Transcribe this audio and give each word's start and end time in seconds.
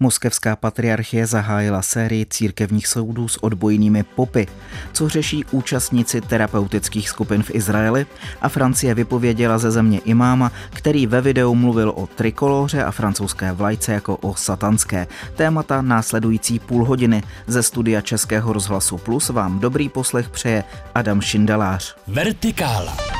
Moskevská 0.00 0.56
patriarchie 0.56 1.26
zahájila 1.26 1.82
sérii 1.82 2.26
církevních 2.26 2.86
soudů 2.86 3.28
s 3.28 3.42
odbojnými 3.42 4.02
popy, 4.02 4.46
co 4.92 5.08
řeší 5.08 5.44
účastníci 5.50 6.20
terapeutických 6.20 7.08
skupin 7.08 7.42
v 7.42 7.50
Izraeli 7.54 8.06
a 8.42 8.48
Francie 8.48 8.94
vypověděla 8.94 9.58
ze 9.58 9.70
země 9.70 9.98
imáma, 9.98 10.52
který 10.70 11.06
ve 11.06 11.20
videu 11.20 11.54
mluvil 11.54 11.92
o 11.96 12.06
trikoloře 12.06 12.84
a 12.84 12.90
francouzské 12.90 13.52
vlajce 13.52 13.92
jako 13.92 14.16
o 14.16 14.34
satanské. 14.34 15.06
Témata 15.36 15.82
následující 15.82 16.58
půl 16.58 16.84
hodiny 16.84 17.22
ze 17.46 17.62
studia 17.62 18.00
Českého 18.00 18.52
rozhlasu 18.52 18.98
Plus 18.98 19.28
vám 19.28 19.58
dobrý 19.58 19.88
poslech 19.88 20.28
přeje 20.28 20.64
Adam 20.94 21.20
Šindelář. 21.20 21.96
Vertikála. 22.06 23.17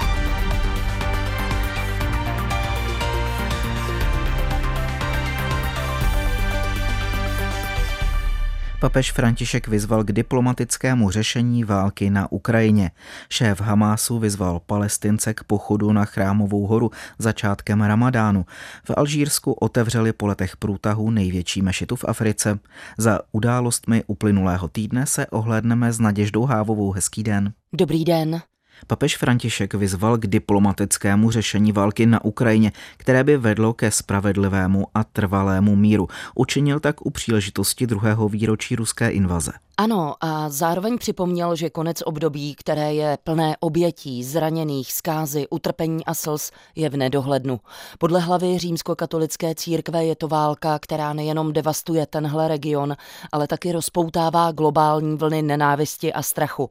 Papež 8.81 9.13
František 9.13 9.69
vyzval 9.69 10.05
k 10.05 10.13
diplomatickému 10.13 11.11
řešení 11.11 11.65
války 11.65 12.11
na 12.11 12.33
Ukrajině. 12.33 12.91
Šéf 13.31 13.61
Hamásu 13.61 14.19
vyzval 14.19 14.61
Palestince 14.67 15.35
k 15.35 15.45
pochodu 15.45 15.93
na 15.93 16.05
Chrámovou 16.05 16.67
horu 16.67 16.91
začátkem 17.19 17.83
ramadánu. 17.83 18.47
V 18.85 18.91
Alžírsku 18.97 19.53
otevřeli 19.53 20.13
po 20.13 20.27
letech 20.27 20.57
průtahu 20.57 21.11
největší 21.11 21.63
mešitu 21.63 21.97
v 21.97 22.05
Africe. 22.09 22.59
Za 22.99 23.21
událostmi 23.33 24.05
uplynulého 24.07 24.69
týdne 24.69 25.07
se 25.07 25.27
ohlédneme 25.27 25.93
s 25.93 26.01
Naděždou 26.01 26.45
Hávovou. 26.45 26.93
Hezký 26.93 27.23
den. 27.23 27.53
Dobrý 27.73 28.05
den. 28.05 28.41
Papež 28.87 29.17
František 29.17 29.75
vyzval 29.75 30.19
k 30.19 30.27
diplomatickému 30.27 31.31
řešení 31.31 31.73
války 31.73 32.07
na 32.07 32.25
Ukrajině, 32.25 32.73
které 32.97 33.25
by 33.25 33.37
vedlo 33.37 33.73
ke 33.73 33.91
spravedlivému 33.91 34.87
a 34.95 35.05
trvalému 35.05 35.77
míru. 35.77 36.09
Učinil 36.35 36.81
tak 36.81 37.07
u 37.07 37.11
příležitosti 37.11 37.87
druhého 37.87 38.29
výročí 38.29 38.77
ruské 38.77 39.11
invaze. 39.11 39.53
Ano, 39.81 40.15
a 40.21 40.49
zároveň 40.49 40.99
připomněl, 40.99 41.57
že 41.57 41.71
konec 41.71 42.03
období, 42.05 42.55
které 42.55 42.95
je 42.95 43.19
plné 43.25 43.57
obětí, 43.61 44.25
zraněných, 44.25 44.93
zkázy, 44.93 45.47
utrpení 45.51 46.05
a 46.05 46.15
slz, 46.15 46.51
je 46.77 46.91
v 46.91 46.97
nedohlednu. 46.97 47.61
Podle 47.99 48.21
hlavy 48.21 48.59
římskokatolické 48.59 49.55
církve 49.55 50.05
je 50.05 50.17
to 50.17 50.29
válka, 50.29 50.79
která 50.79 51.13
nejenom 51.13 51.53
devastuje 51.53 52.07
tenhle 52.07 52.49
region, 52.49 52.97
ale 53.33 53.47
taky 53.47 53.73
rozpoutává 53.73 54.53
globální 54.53 55.17
vlny 55.17 55.43
nenávisti 55.43 56.13
a 56.13 56.23
strachu. 56.23 56.71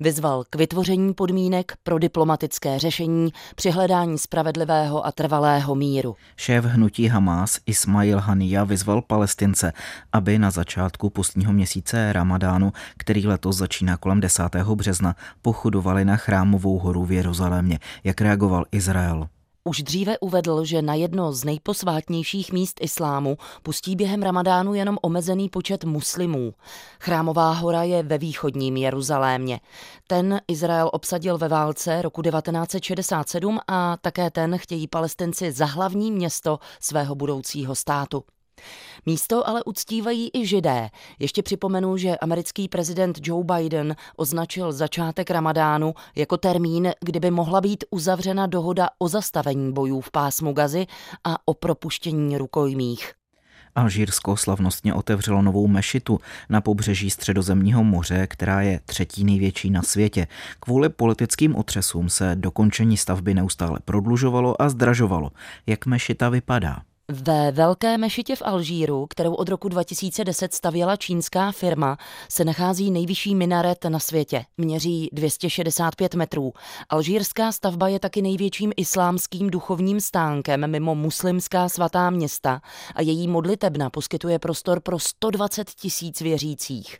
Vyzval 0.00 0.44
k 0.50 0.56
vytvoření 0.56 1.14
podmínek 1.14 1.72
pro 1.82 1.98
diplomatické 1.98 2.78
řešení 2.78 3.32
při 3.54 3.70
hledání 3.70 4.18
spravedlivého 4.18 5.06
a 5.06 5.12
trvalého 5.12 5.74
míru. 5.74 6.16
Šéf 6.36 6.64
hnutí 6.64 7.08
Hamas 7.08 7.58
Ismail 7.66 8.18
Hania 8.18 8.64
vyzval 8.64 9.02
Palestince, 9.02 9.72
aby 10.12 10.38
na 10.38 10.50
začátku 10.50 11.10
postního 11.10 11.52
měsíce 11.52 12.12
Ramada 12.12 12.47
Ramadánu, 12.48 12.72
který 12.96 13.26
letos 13.26 13.56
začíná 13.56 13.96
kolem 13.96 14.20
10. 14.20 14.42
března, 14.74 15.16
pochodovali 15.42 16.04
na 16.04 16.16
chrámovou 16.16 16.78
horu 16.78 17.04
v 17.04 17.12
Jeruzalémě. 17.12 17.78
Jak 18.04 18.20
reagoval 18.20 18.64
Izrael? 18.72 19.28
Už 19.64 19.82
dříve 19.82 20.18
uvedl, 20.18 20.64
že 20.64 20.82
na 20.82 20.94
jedno 20.94 21.32
z 21.32 21.44
nejposvátnějších 21.44 22.52
míst 22.52 22.80
islámu 22.80 23.36
pustí 23.62 23.96
během 23.96 24.22
ramadánu 24.22 24.74
jenom 24.74 24.98
omezený 25.02 25.48
počet 25.48 25.84
muslimů. 25.84 26.54
Chrámová 27.00 27.52
hora 27.52 27.82
je 27.82 28.02
ve 28.02 28.18
východním 28.18 28.76
Jeruzalémě. 28.76 29.60
Ten 30.06 30.40
Izrael 30.48 30.90
obsadil 30.92 31.38
ve 31.38 31.48
válce 31.48 32.02
roku 32.02 32.22
1967 32.22 33.58
a 33.68 33.96
také 33.96 34.30
ten 34.30 34.58
chtějí 34.58 34.88
palestinci 34.88 35.52
za 35.52 35.66
hlavní 35.66 36.12
město 36.12 36.58
svého 36.80 37.14
budoucího 37.14 37.74
státu. 37.74 38.24
Místo 39.06 39.48
ale 39.48 39.64
uctívají 39.64 40.30
i 40.34 40.46
židé. 40.46 40.90
Ještě 41.18 41.42
připomenu, 41.42 41.96
že 41.96 42.16
americký 42.16 42.68
prezident 42.68 43.18
Joe 43.22 43.44
Biden 43.44 43.96
označil 44.16 44.72
začátek 44.72 45.30
ramadánu 45.30 45.94
jako 46.16 46.36
termín, 46.36 46.92
kdyby 47.04 47.30
mohla 47.30 47.60
být 47.60 47.84
uzavřena 47.90 48.46
dohoda 48.46 48.88
o 48.98 49.08
zastavení 49.08 49.72
bojů 49.72 50.00
v 50.00 50.10
pásmu 50.10 50.52
Gazy 50.52 50.86
a 51.24 51.36
o 51.44 51.54
propuštění 51.54 52.38
rukojmích. 52.38 53.12
Alžírsko 53.74 54.36
slavnostně 54.36 54.94
otevřelo 54.94 55.42
novou 55.42 55.66
mešitu 55.66 56.20
na 56.48 56.60
pobřeží 56.60 57.10
Středozemního 57.10 57.84
moře, 57.84 58.26
která 58.26 58.60
je 58.60 58.80
třetí 58.86 59.24
největší 59.24 59.70
na 59.70 59.82
světě. 59.82 60.26
Kvůli 60.60 60.88
politickým 60.88 61.56
otřesům 61.56 62.08
se 62.08 62.34
dokončení 62.34 62.96
stavby 62.96 63.34
neustále 63.34 63.78
prodlužovalo 63.84 64.62
a 64.62 64.68
zdražovalo. 64.68 65.30
Jak 65.66 65.86
mešita 65.86 66.28
vypadá? 66.28 66.82
Ve 67.12 67.50
Velké 67.50 67.98
mešitě 67.98 68.36
v 68.36 68.42
Alžíru, 68.44 69.06
kterou 69.06 69.34
od 69.34 69.48
roku 69.48 69.68
2010 69.68 70.54
stavěla 70.54 70.96
čínská 70.96 71.52
firma, 71.52 71.98
se 72.28 72.44
nachází 72.44 72.90
nejvyšší 72.90 73.34
minaret 73.34 73.84
na 73.84 73.98
světě. 73.98 74.44
Měří 74.58 75.08
265 75.12 76.14
metrů. 76.14 76.52
Alžírská 76.88 77.52
stavba 77.52 77.88
je 77.88 77.98
taky 77.98 78.22
největším 78.22 78.72
islámským 78.76 79.50
duchovním 79.50 80.00
stánkem 80.00 80.70
mimo 80.70 80.94
muslimská 80.94 81.68
svatá 81.68 82.10
města 82.10 82.62
a 82.94 83.02
její 83.02 83.28
modlitebna 83.28 83.90
poskytuje 83.90 84.38
prostor 84.38 84.80
pro 84.80 84.98
120 84.98 85.70
tisíc 85.70 86.20
věřících. 86.20 86.98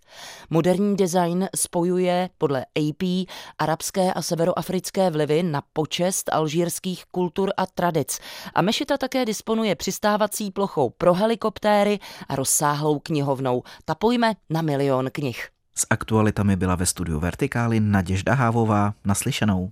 Moderní 0.51 0.97
design 0.97 1.49
spojuje 1.57 2.31
podle 2.39 2.65
AP 2.65 3.29
arabské 3.59 4.13
a 4.13 4.23
severoafrické 4.23 5.11
vlivy 5.11 5.43
na 5.43 5.63
počest 5.73 6.31
alžírských 6.33 7.05
kultur 7.11 7.53
a 7.57 7.67
tradic. 7.67 8.19
A 8.55 8.63
mešita 8.63 8.97
také 8.97 9.25
disponuje 9.25 9.75
při 9.75 9.98
přistávací 9.99 10.51
plochou 10.51 10.91
pro 10.91 11.15
helikoptéry 11.15 11.99
a 12.29 12.37
rozsáhlou 12.37 12.99
knihovnou. 12.99 13.63
Tapujme 13.85 14.35
na 14.51 14.63
milion 14.63 15.11
knih. 15.13 15.49
S 15.75 15.87
aktualitami 15.91 16.57
byla 16.57 16.75
ve 16.75 16.87
studiu 16.87 17.21
Vertikály 17.21 17.81
Naděžda 17.81 18.35
Hávová. 18.35 18.95
Naslyšenou. 19.05 19.71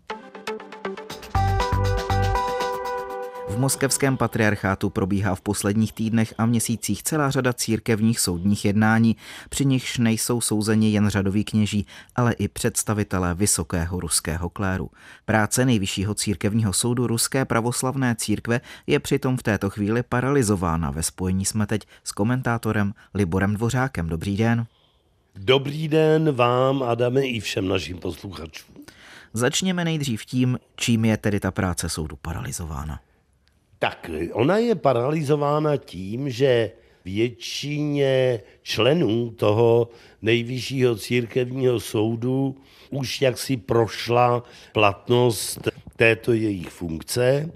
V 3.49 3.59
moskevském 3.59 4.17
patriarchátu 4.17 4.91
probíhá 4.91 5.34
v 5.34 5.41
posledních 5.41 5.93
týdnech 5.93 6.34
a 6.39 6.47
měsících 6.47 7.03
celá 7.03 7.31
řada 7.31 7.53
církevních 7.53 8.21
soudních 8.21 8.65
jednání, 8.65 9.17
při 9.49 9.65
nichž 9.65 9.99
nejsou 9.99 10.41
souzeni 10.41 10.91
jen 10.91 11.09
řadoví 11.09 11.45
kněží, 11.45 11.87
ale 12.17 12.33
i 12.33 12.49
představitelé 12.49 13.34
vysokého 13.34 14.01
ruského 14.01 14.49
kléru. 14.49 14.91
Práce 15.25 15.65
nejvyššího 15.65 16.15
církevního 16.15 16.73
soudu 16.73 17.07
Ruské 17.07 17.45
pravoslavné 17.45 18.15
církve 18.19 18.61
je 18.87 19.01
přitom 19.01 19.37
v 19.37 19.43
této 19.43 19.71
chvíli 19.71 20.03
paralizována. 20.03 20.91
Ve 20.91 21.03
spojení 21.03 21.45
jsme 21.45 21.67
teď 21.67 21.83
s 22.05 22.13
komentátorem 22.13 22.95
Liborem 23.15 23.55
Dvořákem. 23.55 24.09
Dobrý 24.09 24.37
den. 24.37 24.67
Dobrý 25.37 25.89
den 25.89 26.33
vám, 26.33 26.83
Adame, 26.83 27.27
i 27.27 27.41
všem 27.41 27.69
našim 27.69 27.99
posluchačům. 27.99 28.77
Začněme 29.33 29.84
nejdřív 29.84 30.25
tím, 30.25 30.59
čím 30.77 31.05
je 31.05 31.17
tedy 31.17 31.41
ta 31.41 31.51
práce 31.51 31.89
soudu 31.89 32.17
paralizována. 32.17 33.01
Tak 33.78 34.10
ona 34.32 34.59
je 34.59 34.75
paralizována 34.75 35.76
tím, 35.76 36.31
že 36.31 36.72
většině 37.04 38.41
členů 38.62 39.31
toho 39.31 39.88
nejvyššího 40.22 40.97
církevního 40.97 41.81
soudu 41.81 42.56
už 42.91 43.20
jaksi 43.22 43.56
prošla 43.56 44.42
platnost 44.72 45.59
této 45.97 46.32
jejich 46.32 46.69
funkce. 46.69 47.50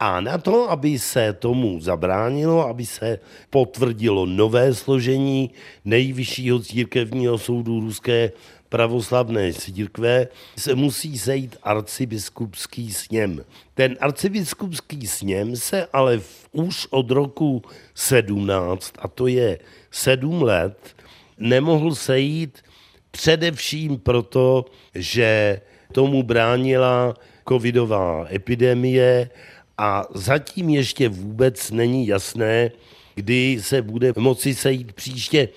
A 0.00 0.20
na 0.20 0.38
to, 0.38 0.70
aby 0.70 0.98
se 0.98 1.32
tomu 1.32 1.80
zabránilo, 1.80 2.68
aby 2.68 2.86
se 2.86 3.18
potvrdilo 3.50 4.26
nové 4.26 4.74
složení 4.74 5.50
nejvyššího 5.84 6.58
církevního 6.58 7.38
soudu 7.38 7.80
Ruské 7.80 8.32
pravoslavné 8.68 9.52
církve 9.52 10.28
se 10.58 10.74
musí 10.74 11.18
sejít 11.18 11.56
arcibiskupský 11.62 12.92
sněm. 12.92 13.44
Ten 13.74 13.96
arcibiskupský 14.00 15.06
sněm 15.06 15.56
se 15.56 15.86
ale 15.92 16.18
v, 16.18 16.48
už 16.52 16.86
od 16.90 17.10
roku 17.10 17.62
17, 17.94 18.92
a 18.98 19.08
to 19.08 19.26
je 19.26 19.58
sedm 19.90 20.42
let, 20.42 20.78
nemohl 21.38 21.94
sejít 21.94 22.58
především 23.10 23.98
proto, 23.98 24.64
že 24.94 25.60
tomu 25.92 26.22
bránila 26.22 27.14
covidová 27.48 28.26
epidemie 28.32 29.30
a 29.78 30.04
zatím 30.14 30.68
ještě 30.68 31.08
vůbec 31.08 31.70
není 31.70 32.06
jasné, 32.06 32.70
kdy 33.18 33.58
se 33.60 33.82
bude 33.82 34.12
moci 34.16 34.54
sejít 34.54 34.92
příště, 34.92 35.48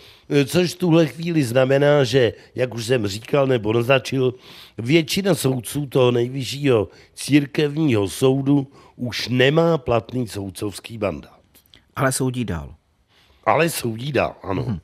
což 0.46 0.74
v 0.74 0.78
tuhle 0.78 1.08
chvíli 1.08 1.44
znamená, 1.44 2.04
že, 2.04 2.34
jak 2.56 2.74
už 2.74 2.86
jsem 2.86 3.08
říkal 3.08 3.48
nebo 3.48 3.74
naznačil, 3.74 4.34
většina 4.78 5.36
soudců 5.36 5.86
toho 5.86 6.12
nejvyššího 6.12 6.90
církevního 7.14 8.10
soudu 8.10 8.68
už 8.96 9.28
nemá 9.28 9.78
platný 9.78 10.28
soudcovský 10.28 10.98
mandát. 10.98 11.42
Ale 11.96 12.12
soudí 12.12 12.46
dál. 12.46 12.76
Ale 13.46 13.70
soudí 13.70 14.12
dál, 14.12 14.36
ano. 14.44 14.64
Hmm. 14.64 14.80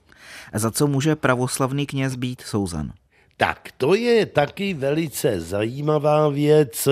Za 0.53 0.71
co 0.71 0.87
může 0.87 1.15
pravoslavný 1.15 1.85
kněz 1.85 2.15
být 2.15 2.41
souzen? 2.41 2.93
Tak, 3.37 3.69
to 3.77 3.95
je 3.95 4.25
taky 4.25 4.73
velice 4.73 5.41
zajímavá 5.41 6.29
věc. 6.29 6.87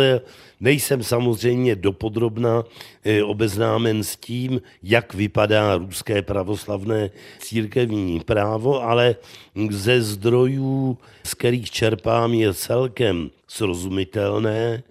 Nejsem 0.60 1.04
samozřejmě 1.04 1.76
dopodrobna 1.76 2.64
eh, 3.04 3.24
obeznámen 3.24 4.04
s 4.04 4.16
tím, 4.16 4.62
jak 4.84 5.14
vypadá 5.14 5.78
ruské 5.78 6.22
pravoslavné 6.22 7.10
církevní 7.40 8.20
právo, 8.20 8.84
ale 8.84 9.16
ze 9.70 10.02
zdrojů, 10.02 10.98
z 11.24 11.34
kterých 11.34 11.72
čerpám, 11.72 12.34
je 12.34 12.54
celkem 12.54 13.30
srozumitelné, 13.48 14.84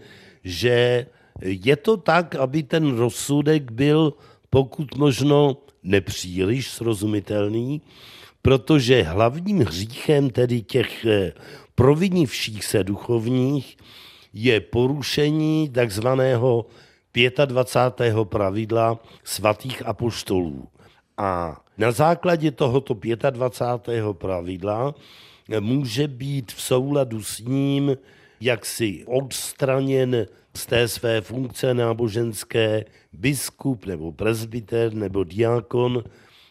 že 0.44 1.06
je 1.42 1.76
to 1.76 1.96
tak, 1.96 2.34
aby 2.34 2.62
ten 2.62 2.96
rozsudek 2.96 3.72
byl 3.72 4.14
pokud 4.50 4.94
možno 4.96 5.56
nepříliš 5.82 6.70
srozumitelný, 6.70 7.80
protože 8.44 9.02
hlavním 9.02 9.61
hříchem 9.61 10.31
tedy 10.31 10.62
těch 10.62 11.05
eh, 11.06 11.32
provinivších 11.75 12.64
se 12.64 12.85
duchovních 12.85 13.76
je 14.32 14.61
porušení 14.61 15.69
takzvaného 15.69 16.67
25. 17.44 18.17
pravidla 18.25 19.00
svatých 19.25 19.87
apoštolů. 19.87 20.69
A 21.17 21.61
na 21.79 21.93
základě 21.93 22.50
tohoto 22.50 22.99
25. 23.31 24.05
pravidla 24.12 24.94
může 25.61 26.08
být 26.08 26.52
v 26.52 26.62
souladu 26.62 27.23
s 27.23 27.38
ním 27.38 27.96
jaksi 28.41 29.05
odstraněn 29.06 30.26
z 30.56 30.67
té 30.67 30.88
své 30.88 31.20
funkce 31.20 31.75
náboženské 31.75 32.85
biskup 33.12 33.87
nebo 33.87 34.12
prezbiter 34.12 34.94
nebo 34.94 35.25
diákon, 35.25 36.05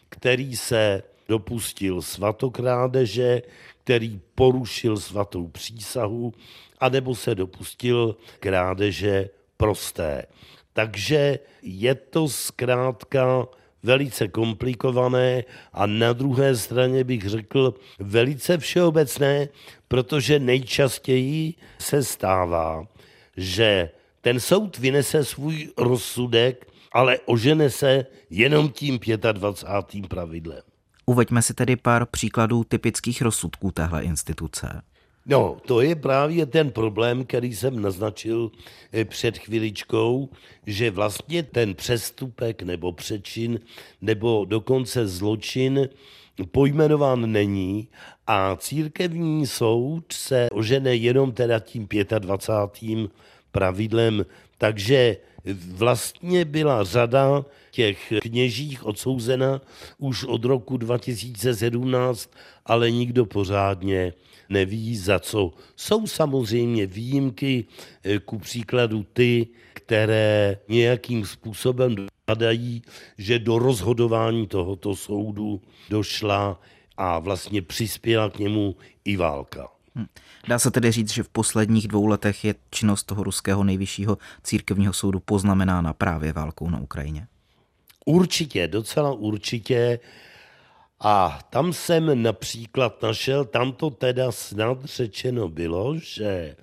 který 0.08 0.56
se 0.56 1.02
dopustil 1.28 2.02
svatokrádeže, 2.02 3.42
který 3.84 4.20
porušil 4.34 4.96
svatou 4.96 5.48
přísahu, 5.48 6.32
anebo 6.78 7.14
se 7.14 7.34
dopustil 7.34 8.16
krádeže 8.40 9.30
prosté. 9.56 10.26
Takže 10.72 11.38
je 11.62 11.94
to 11.94 12.28
zkrátka 12.28 13.46
velice 13.82 14.28
komplikované 14.28 15.44
a 15.72 15.86
na 15.86 16.12
druhé 16.12 16.56
straně 16.56 17.04
bych 17.04 17.28
řekl 17.28 17.74
velice 17.98 18.58
všeobecné, 18.58 19.48
protože 19.88 20.38
nejčastěji 20.38 21.54
se 21.78 22.04
stává, 22.04 22.86
že 23.36 23.90
ten 24.20 24.40
soud 24.40 24.78
vynese 24.78 25.24
svůj 25.24 25.72
rozsudek, 25.78 26.66
ale 26.92 27.18
ožene 27.26 27.70
se 27.70 28.06
jenom 28.30 28.68
tím 28.68 28.98
25. 29.32 30.08
pravidlem. 30.08 30.73
Uveďme 31.06 31.42
si 31.42 31.54
tedy 31.54 31.76
pár 31.76 32.06
příkladů 32.06 32.64
typických 32.64 33.22
rozsudků 33.22 33.70
téhle 33.70 34.04
instituce. 34.04 34.82
No, 35.26 35.56
to 35.66 35.80
je 35.80 35.96
právě 35.96 36.46
ten 36.46 36.70
problém, 36.70 37.24
který 37.24 37.54
jsem 37.54 37.82
naznačil 37.82 38.50
eh, 38.92 39.04
před 39.04 39.38
chviličkou, 39.38 40.28
že 40.66 40.90
vlastně 40.90 41.42
ten 41.42 41.74
přestupek 41.74 42.62
nebo 42.62 42.92
přečin 42.92 43.60
nebo 44.00 44.44
dokonce 44.44 45.08
zločin 45.08 45.88
pojmenován 46.50 47.32
není 47.32 47.88
a 48.26 48.56
církevní 48.56 49.46
soud 49.46 50.12
se 50.12 50.48
ožene 50.52 50.94
jenom 50.94 51.32
teda 51.32 51.58
tím 51.58 51.88
25. 52.18 53.10
pravidlem, 53.52 54.26
takže 54.58 55.16
vlastně 55.52 56.44
byla 56.44 56.84
řada 56.84 57.44
těch 57.70 58.12
kněžích 58.22 58.86
odsouzena 58.86 59.60
už 59.98 60.24
od 60.24 60.44
roku 60.44 60.76
2017, 60.76 62.30
ale 62.66 62.90
nikdo 62.90 63.26
pořádně 63.26 64.12
neví 64.48 64.96
za 64.96 65.18
co. 65.18 65.52
Jsou 65.76 66.06
samozřejmě 66.06 66.86
výjimky, 66.86 67.64
eh, 68.04 68.18
ku 68.18 68.38
příkladu 68.38 69.06
ty, 69.12 69.46
které 69.72 70.58
nějakým 70.68 71.26
způsobem 71.26 71.94
dopadají, 71.94 72.82
že 73.18 73.38
do 73.38 73.58
rozhodování 73.58 74.46
tohoto 74.46 74.96
soudu 74.96 75.60
došla 75.90 76.60
a 76.96 77.18
vlastně 77.18 77.62
přispěla 77.62 78.30
k 78.30 78.38
němu 78.38 78.76
i 79.04 79.16
válka. 79.16 79.73
Hm. 79.98 80.06
Dá 80.48 80.58
se 80.58 80.70
tedy 80.70 80.92
říct, 80.92 81.12
že 81.12 81.22
v 81.22 81.28
posledních 81.28 81.88
dvou 81.88 82.06
letech 82.06 82.44
je 82.44 82.54
činnost 82.70 83.04
toho 83.04 83.22
ruského 83.24 83.64
nejvyššího 83.64 84.18
církevního 84.42 84.92
soudu 84.92 85.20
poznamenána 85.20 85.92
právě 85.92 86.32
válkou 86.32 86.70
na 86.70 86.80
Ukrajině? 86.80 87.26
Určitě, 88.04 88.68
docela 88.68 89.12
určitě. 89.12 90.00
A 91.00 91.40
tam 91.50 91.72
jsem 91.72 92.22
například 92.22 93.02
našel, 93.02 93.44
tam 93.44 93.72
to 93.72 93.90
teda 93.90 94.32
snad 94.32 94.84
řečeno 94.84 95.48
bylo, 95.48 95.98
že 95.98 96.56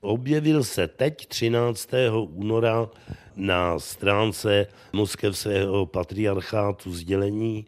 objevil 0.00 0.64
se 0.64 0.88
teď 0.88 1.26
13. 1.26 1.90
února 2.28 2.88
na 3.36 3.78
stránce 3.78 4.66
moskevského 4.92 5.86
patriarchátu 5.86 6.92
sdělení, 6.92 7.66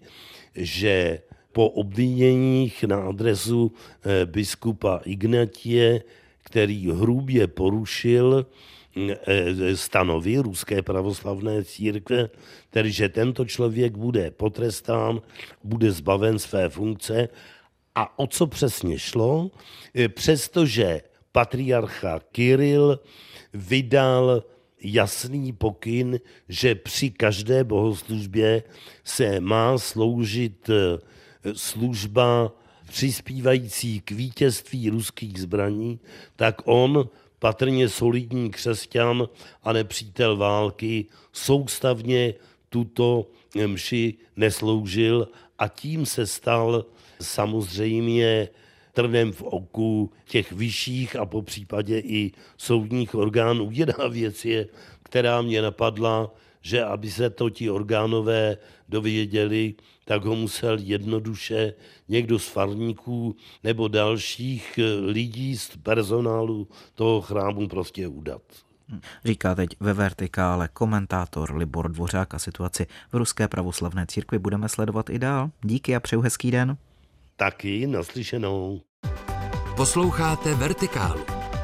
že 0.54 1.20
po 1.52 1.68
obviněních 1.68 2.84
na 2.84 3.02
adresu 3.02 3.72
eh, 4.04 4.26
biskupa 4.26 5.00
Ignatie, 5.04 6.02
který 6.42 6.90
hrubě 6.90 7.46
porušil 7.46 8.46
eh, 8.96 9.76
stanovy 9.76 10.38
Ruské 10.38 10.82
pravoslavné 10.82 11.64
církve, 11.64 12.30
tedy 12.70 12.90
že 12.92 13.08
tento 13.08 13.44
člověk 13.44 13.96
bude 13.96 14.30
potrestán, 14.30 15.20
bude 15.64 15.92
zbaven 15.92 16.38
své 16.38 16.68
funkce. 16.68 17.28
A 17.94 18.18
o 18.18 18.26
co 18.26 18.46
přesně 18.46 18.98
šlo? 18.98 19.50
Eh, 19.94 20.08
přestože 20.08 21.00
patriarcha 21.32 22.20
Kiril 22.32 23.00
vydal 23.54 24.42
jasný 24.82 25.52
pokyn, 25.52 26.20
že 26.48 26.74
při 26.74 27.10
každé 27.10 27.64
bohoslužbě 27.64 28.62
se 29.04 29.40
má 29.40 29.78
sloužit 29.78 30.70
služba 31.52 32.52
přispívající 32.88 34.00
k 34.00 34.10
vítězství 34.10 34.90
ruských 34.90 35.40
zbraní, 35.40 36.00
tak 36.36 36.62
on, 36.64 37.08
patrně 37.38 37.88
solidní 37.88 38.50
křesťan 38.50 39.28
a 39.62 39.72
nepřítel 39.72 40.36
války, 40.36 41.06
soustavně 41.32 42.34
tuto 42.68 43.26
mši 43.66 44.14
nesloužil 44.36 45.28
a 45.58 45.68
tím 45.68 46.06
se 46.06 46.26
stal 46.26 46.84
samozřejmě 47.20 48.48
trnem 48.92 49.32
v 49.32 49.42
oku 49.42 50.10
těch 50.28 50.52
vyšších 50.52 51.16
a 51.16 51.26
po 51.26 51.42
případě 51.42 51.98
i 51.98 52.32
soudních 52.56 53.14
orgánů. 53.14 53.68
Jedna 53.72 54.06
věc 54.08 54.44
je, 54.44 54.66
která 55.02 55.42
mě 55.42 55.62
napadla, 55.62 56.30
že 56.62 56.84
aby 56.84 57.10
se 57.10 57.30
to 57.30 57.50
ti 57.50 57.70
orgánové 57.70 58.56
dověděli, 58.88 59.74
tak 60.04 60.24
ho 60.24 60.36
musel 60.36 60.78
jednoduše 60.78 61.74
někdo 62.08 62.38
z 62.38 62.48
farníků 62.48 63.36
nebo 63.64 63.88
dalších 63.88 64.78
eh, 64.78 65.00
lidí 65.00 65.56
z 65.56 65.76
personálu 65.82 66.68
toho 66.94 67.20
chrámu 67.20 67.68
prostě 67.68 68.08
udat. 68.08 68.42
Říká 69.24 69.54
teď 69.54 69.70
ve 69.80 69.92
vertikále 69.92 70.68
komentátor 70.68 71.56
Libor 71.56 71.92
Dvořák 71.92 72.34
a 72.34 72.38
situaci 72.38 72.86
v 73.12 73.16
Ruské 73.16 73.48
pravoslavné 73.48 74.06
církvi 74.06 74.38
budeme 74.38 74.68
sledovat 74.68 75.10
i 75.10 75.18
dál. 75.18 75.50
Díky 75.62 75.96
a 75.96 76.00
přeju 76.00 76.20
hezký 76.20 76.50
den. 76.50 76.76
Taky 77.36 77.86
naslyšenou. 77.86 78.80
Posloucháte 79.76 80.54
Vertikálu. 80.54 81.39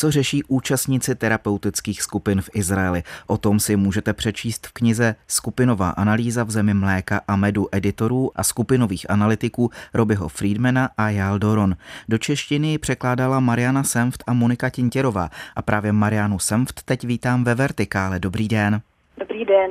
Co 0.00 0.10
řeší 0.10 0.44
účastníci 0.44 1.14
terapeutických 1.14 2.02
skupin 2.02 2.40
v 2.40 2.50
Izraeli? 2.54 3.02
O 3.26 3.36
tom 3.36 3.60
si 3.60 3.76
můžete 3.76 4.12
přečíst 4.12 4.66
v 4.66 4.72
knize 4.72 5.14
Skupinová 5.28 5.90
analýza 5.90 6.44
v 6.44 6.50
zemi 6.50 6.74
mléka 6.74 7.20
a 7.28 7.36
medu 7.36 7.68
editorů 7.72 8.30
a 8.36 8.44
skupinových 8.44 9.10
analytiků 9.10 9.70
Robyho 9.94 10.28
Friedmana 10.28 10.90
a 10.98 11.08
Jal 11.08 11.38
Doron. 11.38 11.74
Do 12.08 12.18
češtiny 12.18 12.78
překládala 12.78 13.40
Mariana 13.40 13.82
Semft 13.82 14.24
a 14.26 14.32
Monika 14.32 14.70
Tintěrová 14.70 15.28
a 15.56 15.62
právě 15.62 15.92
Marianu 15.92 16.38
Semft 16.38 16.82
teď 16.82 17.04
vítám 17.04 17.44
ve 17.44 17.54
Vertikále. 17.54 18.18
Dobrý 18.18 18.48
den. 18.48 18.80
Dobrý 19.18 19.44
den. 19.44 19.70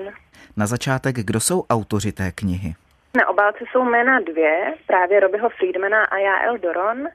Na 0.58 0.68
začátek, 0.68 1.16
kdo 1.16 1.40
jsou 1.40 1.66
autoři 1.70 2.12
té 2.12 2.32
knihy? 2.32 2.76
Na 3.18 3.28
obálce 3.30 3.64
jsou 3.72 3.84
jména 3.84 4.20
dvě, 4.20 4.74
právě 4.88 5.20
Robyho 5.20 5.50
Friedmana 5.50 6.04
a 6.04 6.18
já 6.18 6.42
El 6.42 6.58
Doron, 6.58 7.08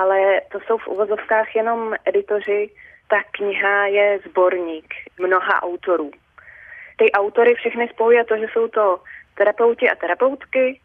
ale 0.00 0.40
to 0.52 0.60
jsou 0.60 0.78
v 0.78 0.88
uvozovkách 0.88 1.56
jenom 1.56 1.94
editoři. 2.04 2.70
Ta 3.08 3.16
kniha 3.30 3.86
je 3.86 4.18
sborník 4.30 4.94
mnoha 5.18 5.62
autorů. 5.62 6.10
Ty 6.96 7.12
autory 7.12 7.54
všechny 7.54 7.88
spojuje 7.88 8.24
to, 8.24 8.36
že 8.36 8.46
jsou 8.52 8.68
to 8.68 9.00
terapeuti 9.34 9.90
a 9.90 9.94
terapeutky 9.94 10.80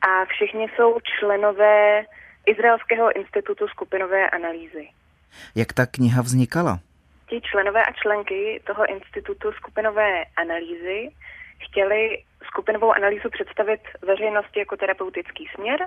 a 0.00 0.24
všichni 0.24 0.68
jsou 0.76 0.98
členové 1.00 2.04
Izraelského 2.46 3.16
institutu 3.16 3.68
skupinové 3.68 4.30
analýzy. 4.30 4.88
Jak 5.54 5.72
ta 5.72 5.86
kniha 5.86 6.22
vznikala? 6.22 6.78
Ti 7.28 7.40
členové 7.40 7.84
a 7.84 7.92
členky 7.92 8.62
toho 8.66 8.86
institutu 8.86 9.52
skupinové 9.52 10.24
analýzy 10.36 11.10
chtěli 11.58 12.22
skupinovou 12.46 12.92
analýzu 12.92 13.30
představit 13.30 13.80
veřejnosti 14.02 14.58
jako 14.58 14.76
terapeutický 14.76 15.48
směr 15.54 15.80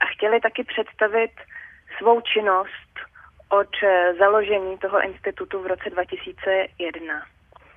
a 0.00 0.06
chtěli 0.16 0.40
taky 0.40 0.64
představit 0.64 1.30
svou 1.98 2.20
činnost 2.20 2.92
od 3.48 3.68
založení 4.18 4.78
toho 4.78 5.02
institutu 5.02 5.62
v 5.62 5.66
roce 5.66 5.90
2001. 5.90 7.22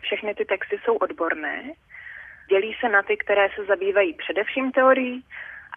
Všechny 0.01 0.35
ty 0.35 0.45
texty 0.45 0.79
jsou 0.83 0.95
odborné, 0.95 1.63
dělí 2.49 2.75
se 2.79 2.89
na 2.89 3.03
ty, 3.03 3.17
které 3.17 3.49
se 3.55 3.65
zabývají 3.65 4.13
především 4.13 4.71
teorií 4.71 5.23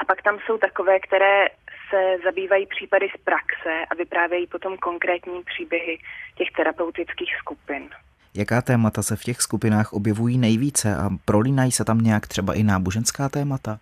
a 0.00 0.04
pak 0.04 0.22
tam 0.22 0.38
jsou 0.46 0.58
takové, 0.58 1.00
které 1.00 1.46
se 1.90 2.16
zabývají 2.24 2.66
případy 2.66 3.08
z 3.18 3.20
praxe 3.24 3.72
a 3.90 3.94
vyprávějí 3.94 4.46
potom 4.46 4.76
konkrétní 4.76 5.42
příběhy 5.42 5.98
těch 6.34 6.48
terapeutických 6.56 7.36
skupin. 7.38 7.90
Jaká 8.34 8.62
témata 8.62 9.02
se 9.02 9.16
v 9.16 9.22
těch 9.22 9.40
skupinách 9.40 9.92
objevují 9.92 10.38
nejvíce 10.38 10.96
a 10.96 11.10
prolínají 11.24 11.72
se 11.72 11.84
tam 11.84 11.98
nějak 11.98 12.26
třeba 12.26 12.54
i 12.54 12.62
náboženská 12.62 13.28
témata? 13.28 13.78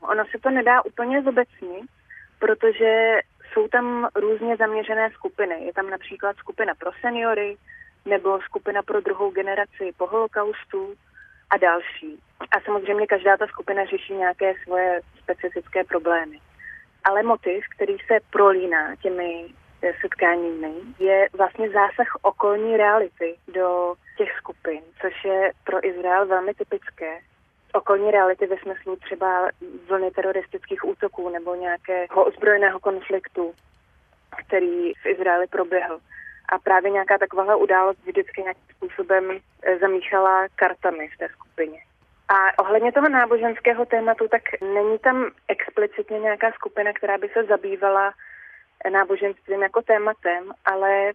Ono 0.00 0.24
se 0.30 0.38
to 0.38 0.50
nedá 0.50 0.84
úplně 0.84 1.22
zobecnit, 1.22 1.90
protože 2.38 3.20
jsou 3.52 3.68
tam 3.68 4.08
různě 4.14 4.56
zaměřené 4.56 5.10
skupiny. 5.10 5.64
Je 5.64 5.72
tam 5.72 5.90
například 5.90 6.36
skupina 6.36 6.74
pro 6.74 6.90
seniory 7.00 7.56
nebo 8.04 8.40
skupina 8.40 8.82
pro 8.82 9.00
druhou 9.00 9.30
generaci 9.30 9.92
po 9.96 10.06
holokaustu 10.06 10.94
a 11.50 11.56
další. 11.56 12.20
A 12.50 12.60
samozřejmě 12.60 13.06
každá 13.06 13.36
ta 13.36 13.46
skupina 13.46 13.84
řeší 13.84 14.14
nějaké 14.14 14.54
svoje 14.64 15.00
specifické 15.22 15.84
problémy. 15.84 16.38
Ale 17.04 17.22
motiv, 17.22 17.64
který 17.74 17.96
se 18.06 18.18
prolíná 18.30 18.96
těmi 18.96 19.46
eh, 19.82 19.92
setkáními, 20.00 20.72
je 20.98 21.28
vlastně 21.38 21.70
zásah 21.70 22.08
okolní 22.22 22.76
reality 22.76 23.36
do 23.54 23.94
těch 24.16 24.32
skupin, 24.38 24.80
což 25.00 25.24
je 25.24 25.52
pro 25.64 25.86
Izrael 25.86 26.26
velmi 26.26 26.54
typické. 26.54 27.18
Okolní 27.72 28.10
reality 28.10 28.46
ve 28.46 28.56
smyslu 28.58 28.96
třeba 28.96 29.48
vlny 29.88 30.10
teroristických 30.10 30.84
útoků 30.84 31.28
nebo 31.28 31.54
nějakého 31.54 32.24
ozbrojeného 32.24 32.80
konfliktu, 32.80 33.54
který 34.46 34.92
v 34.94 35.06
Izraeli 35.06 35.46
proběhl. 35.46 35.98
A 36.48 36.58
právě 36.58 36.90
nějaká 36.90 37.18
taková 37.18 37.56
událost 37.56 37.98
vždycky 38.06 38.42
nějakým 38.42 38.76
způsobem 38.76 39.30
eh, 39.62 39.78
zamíchala 39.78 40.46
kartami 40.54 41.08
v 41.08 41.18
té 41.18 41.28
skupině. 41.28 41.78
A 42.28 42.58
ohledně 42.58 42.92
toho 42.92 43.08
náboženského 43.08 43.86
tématu, 43.86 44.28
tak 44.28 44.42
není 44.74 44.98
tam 44.98 45.30
explicitně 45.48 46.18
nějaká 46.18 46.52
skupina, 46.52 46.92
která 46.92 47.18
by 47.18 47.28
se 47.28 47.44
zabývala 47.44 48.12
náboženstvím 48.92 49.62
jako 49.62 49.82
tématem, 49.82 50.52
ale 50.64 51.12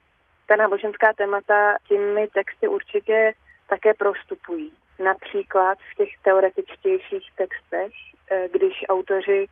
ta 0.47 0.55
náboženská 0.55 1.13
témata 1.13 1.77
těmi 1.87 2.27
texty 2.27 2.67
určitě 2.67 3.33
také 3.69 3.93
prostupují. 3.93 4.73
Například 4.99 5.77
v 5.91 5.95
těch 5.95 6.09
teoretičtějších 6.23 7.31
textech, 7.35 7.91
eh, 8.31 8.47
když 8.51 8.85
autoři 8.89 9.45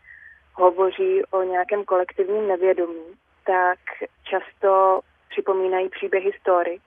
hovoří 0.54 1.26
o 1.32 1.44
nějakém 1.44 1.84
kolektivním 1.84 2.48
nevědomí, 2.48 3.04
tak 3.46 3.80
často 4.24 5.00
připomínají 5.30 5.90
příběhy 5.90 6.32
story, 6.42 6.80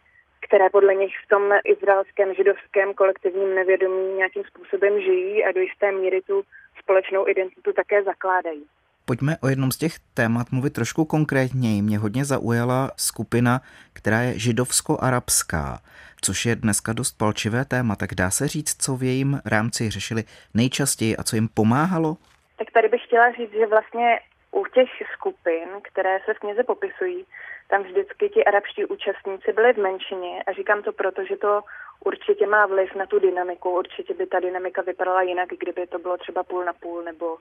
které 0.49 0.71
podle 0.71 0.95
nich 0.95 1.15
v 1.25 1.29
tom 1.29 1.43
izraelském 1.65 2.35
židovském 2.35 2.95
kolektivním 2.95 3.55
nevědomí 3.55 4.15
nějakým 4.15 4.45
způsobem 4.45 5.01
žijí 5.01 5.45
a 5.45 5.53
do 5.53 5.61
jisté 5.61 5.93
míry 5.93 6.23
tu 6.23 6.43
společnou 6.79 7.29
identitu 7.29 7.73
také 7.73 8.03
zakládají. 8.03 8.67
Pojďme 9.09 9.37
o 9.43 9.49
jednom 9.49 9.73
z 9.73 9.77
těch 9.77 9.93
témat 10.15 10.47
mluvit 10.53 10.73
trošku 10.73 11.05
konkrétněji. 11.05 11.83
Mě 11.83 11.99
hodně 11.99 12.25
zaujala 12.25 12.91
skupina, 12.97 13.61
která 13.93 14.21
je 14.21 14.39
židovsko-arabská, 14.39 15.79
což 16.21 16.47
je 16.47 16.57
dneska 16.57 16.93
dost 16.93 17.19
palčivé 17.19 17.65
téma. 17.65 17.97
Tak 17.97 18.15
dá 18.15 18.31
se 18.31 18.49
říct, 18.49 18.83
co 18.83 18.97
v 18.97 19.03
jejím 19.03 19.41
rámci 19.45 19.91
řešili 19.91 20.25
nejčastěji 20.55 21.17
a 21.17 21.23
co 21.23 21.37
jim 21.37 21.49
pomáhalo? 21.55 22.17
Tak 22.59 22.71
tady 22.71 22.89
bych 22.89 23.05
chtěla 23.05 23.33
říct, 23.33 23.53
že 23.53 23.67
vlastně 23.67 24.21
u 24.53 24.65
těch 24.65 24.89
skupin, 25.15 25.69
které 25.83 26.19
se 26.25 26.35
v 26.35 26.39
knize 26.39 26.63
popisují, 26.65 27.25
tam 27.69 27.83
vždycky 27.83 28.29
ti 28.29 28.45
arabští 28.45 28.85
účastníci 28.85 29.53
byli 29.53 29.73
v 29.73 29.79
menšině 29.79 30.43
a 30.47 30.53
říkám 30.53 30.83
to 30.83 30.93
proto, 30.93 31.25
že 31.25 31.37
to 31.37 31.61
určitě 32.05 32.47
má 32.47 32.67
vliv 32.67 32.95
na 32.95 33.07
tu 33.07 33.19
dynamiku. 33.19 33.71
Určitě 33.71 34.15
by 34.15 34.27
ta 34.27 34.41
dynamika 34.41 34.83
vypadala 34.83 35.23
jinak, 35.23 35.49
kdyby 35.61 35.87
to 35.87 35.99
bylo 35.99 36.17
třeba 36.17 36.45
půl 36.45 36.65
na 36.65 36.73
půl 36.73 37.03
nebo, 37.03 37.37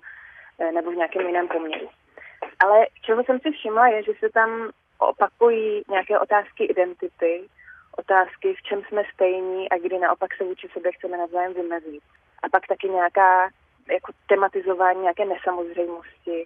nebo 0.74 0.92
v 0.92 0.96
nějakém 0.96 1.28
jiném 1.28 1.48
poměru. 1.48 1.90
Ale 2.60 2.86
čeho 3.02 3.24
jsem 3.24 3.40
si 3.40 3.52
všimla 3.52 3.88
je, 3.88 4.04
že 4.04 4.12
se 4.20 4.30
tam 4.30 4.70
opakují 5.00 5.84
nějaké 5.90 6.20
otázky 6.20 6.66
identity, 6.66 7.48
otázky, 7.98 8.54
v 8.54 8.62
čem 8.62 8.84
jsme 8.84 9.04
stejní 9.14 9.70
a 9.70 9.78
kdy 9.78 10.00
naopak 10.00 10.36
se 10.36 10.44
vůči 10.44 10.68
sobě 10.74 10.92
chceme 10.92 11.18
navzájem 11.18 11.54
vymezit. 11.54 12.04
A 12.44 12.50
pak 12.50 12.68
taky 12.68 12.90
nějaká 12.90 13.50
jako 13.92 14.12
tematizování 14.28 15.02
nějaké 15.02 15.26
nesamozřejmosti, 15.26 16.46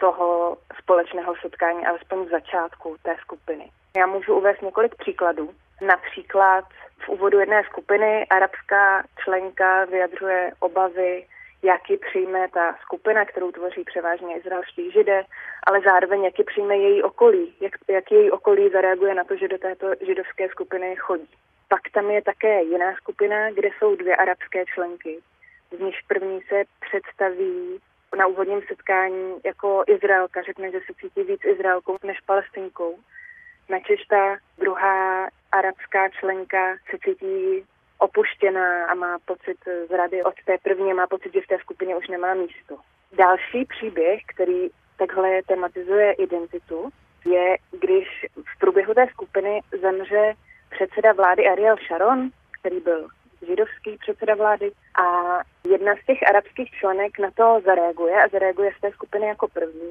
toho 0.00 0.56
společného 0.78 1.34
setkání, 1.42 1.86
alespoň 1.86 2.24
v 2.24 2.30
začátku 2.30 2.96
té 3.02 3.16
skupiny. 3.20 3.70
Já 3.96 4.06
můžu 4.06 4.34
uvést 4.34 4.62
několik 4.62 4.94
příkladů. 4.94 5.50
Například 5.80 6.64
v 6.98 7.08
úvodu 7.08 7.38
jedné 7.38 7.64
skupiny 7.64 8.26
arabská 8.26 9.02
členka 9.24 9.84
vyjadřuje 9.84 10.52
obavy, 10.60 11.26
jak 11.62 11.90
ji 11.90 11.96
přijme 11.96 12.48
ta 12.48 12.76
skupina, 12.82 13.24
kterou 13.24 13.52
tvoří 13.52 13.84
převážně 13.84 14.36
izraelští 14.36 14.90
židé, 14.90 15.24
ale 15.66 15.80
zároveň 15.80 16.24
jak 16.24 16.38
ji 16.38 16.44
přijme 16.44 16.76
její 16.76 17.02
okolí, 17.02 17.54
jak, 17.60 17.72
jak 17.88 18.12
její 18.12 18.30
okolí 18.30 18.70
zareaguje 18.70 19.14
na 19.14 19.24
to, 19.24 19.36
že 19.36 19.48
do 19.48 19.58
této 19.58 19.86
židovské 20.06 20.48
skupiny 20.48 20.96
chodí. 20.96 21.28
Pak 21.68 21.80
tam 21.94 22.10
je 22.10 22.22
také 22.22 22.62
jiná 22.62 22.94
skupina, 22.96 23.50
kde 23.50 23.68
jsou 23.78 23.96
dvě 23.96 24.16
arabské 24.16 24.64
členky. 24.66 25.18
Z 25.76 25.80
nich 25.80 25.96
první 26.08 26.40
se 26.42 26.62
představí 26.80 27.80
na 28.16 28.26
úvodním 28.26 28.62
setkání 28.68 29.34
jako 29.44 29.84
Izraelka 29.86 30.42
řekne, 30.42 30.70
že 30.70 30.80
se 30.86 30.92
cítí 31.00 31.22
víc 31.22 31.40
Izraelkou 31.44 31.96
než 32.02 32.20
Palestinkou. 32.20 32.98
Načež 33.68 34.04
ta 34.04 34.36
druhá 34.58 35.28
arabská 35.52 36.08
členka 36.08 36.76
se 36.90 36.96
cítí 37.04 37.64
opuštěná 38.00 38.86
a 38.86 38.94
má 38.94 39.18
pocit 39.24 39.58
z 39.88 39.90
rady 39.90 40.22
od 40.22 40.34
té 40.44 40.58
první, 40.62 40.94
má 40.94 41.06
pocit, 41.06 41.32
že 41.34 41.40
v 41.40 41.46
té 41.46 41.58
skupině 41.58 41.96
už 41.96 42.08
nemá 42.08 42.34
místo. 42.34 42.76
Další 43.12 43.64
příběh, 43.64 44.20
který 44.26 44.68
takhle 44.96 45.42
tematizuje 45.46 46.12
identitu, 46.12 46.88
je, 47.24 47.56
když 47.80 48.26
v 48.54 48.58
průběhu 48.58 48.94
té 48.94 49.06
skupiny 49.06 49.60
zemře 49.80 50.34
předseda 50.70 51.12
vlády 51.12 51.46
Ariel 51.46 51.76
Sharon, 51.76 52.30
který 52.60 52.80
byl 52.80 53.08
židovský 53.46 53.96
předseda 53.96 54.34
vlády 54.34 54.72
a 55.02 55.38
jedna 55.68 55.94
z 56.02 56.06
těch 56.06 56.28
arabských 56.28 56.70
členek 56.70 57.18
na 57.18 57.30
to 57.30 57.60
zareaguje 57.64 58.22
a 58.22 58.28
zareaguje 58.28 58.70
z 58.78 58.80
té 58.80 58.90
skupiny 58.90 59.26
jako 59.26 59.48
první 59.48 59.90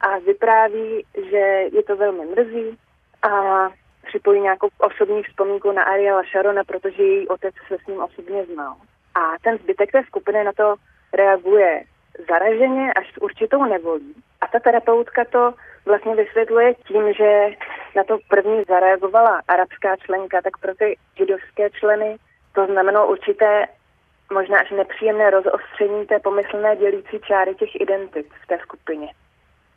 a 0.00 0.18
vypráví, 0.18 1.06
že 1.30 1.68
je 1.72 1.82
to 1.82 1.96
velmi 1.96 2.26
mrzí 2.26 2.78
a 3.22 3.30
připojí 4.06 4.40
nějakou 4.40 4.68
osobní 4.78 5.22
vzpomínku 5.22 5.72
na 5.72 5.82
Ariela 5.82 6.22
Sharona, 6.22 6.64
protože 6.64 7.02
její 7.02 7.28
otec 7.28 7.54
se 7.68 7.76
s 7.84 7.86
ním 7.86 8.02
osobně 8.02 8.44
znal. 8.44 8.76
A 9.14 9.20
ten 9.42 9.58
zbytek 9.58 9.92
té 9.92 10.02
skupiny 10.04 10.44
na 10.44 10.52
to 10.52 10.74
reaguje 11.12 11.84
zaraženě 12.28 12.92
až 12.92 13.12
s 13.12 13.22
určitou 13.22 13.64
nevolí. 13.64 14.14
A 14.40 14.46
ta 14.46 14.58
terapeutka 14.58 15.24
to 15.24 15.54
vlastně 15.86 16.14
vysvětluje 16.14 16.74
tím, 16.74 17.12
že 17.12 17.48
na 17.96 18.04
to 18.04 18.18
první 18.28 18.64
zareagovala 18.68 19.42
arabská 19.48 19.96
členka, 19.96 20.42
tak 20.42 20.58
pro 20.58 20.74
ty 20.74 20.96
židovské 21.16 21.70
členy 21.70 22.16
to 22.54 22.66
znamenalo 22.66 23.10
určité 23.10 23.66
možná 24.32 24.58
až 24.58 24.70
nepříjemné 24.70 25.30
rozostření 25.30 26.06
té 26.06 26.18
pomyslné 26.18 26.76
dělící 26.76 27.20
čáry 27.20 27.54
těch 27.54 27.80
identit 27.80 28.26
v 28.44 28.46
té 28.46 28.58
skupině. 28.58 29.08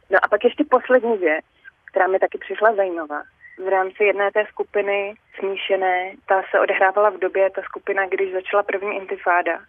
No 0.10 0.20
a 0.22 0.28
pak 0.28 0.44
ještě 0.44 0.64
poslední 0.70 1.18
věc, 1.18 1.46
která 1.86 2.08
mi 2.08 2.20
taky 2.20 2.38
přišla 2.38 2.76
zajímavá. 2.76 3.24
V 3.58 3.68
rámci 3.68 4.04
jedné 4.04 4.32
té 4.32 4.46
skupiny 4.46 5.16
smíšené, 5.40 6.12
ta 6.28 6.44
se 6.52 6.60
odehrávala 6.60 7.10
v 7.10 7.18
době, 7.18 7.50
ta 7.50 7.62
skupina, 7.62 8.08
když 8.08 8.34
začala 8.34 8.64
první 8.64 8.96
intifáda. 8.96 9.60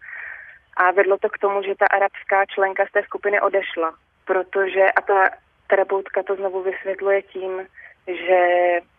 A 0.77 0.91
vedlo 0.91 1.19
to 1.19 1.29
k 1.29 1.39
tomu, 1.39 1.63
že 1.63 1.75
ta 1.75 1.87
arabská 1.87 2.47
členka 2.47 2.87
z 2.87 2.93
té 2.93 3.03
skupiny 3.03 3.41
odešla, 3.41 3.95
protože, 4.25 4.85
a 4.97 5.01
ta 5.01 5.31
terapeutka 5.67 6.23
to 6.23 6.37
znovu 6.37 6.63
vysvětluje 6.63 7.23
tím, 7.23 7.67
že 8.07 8.41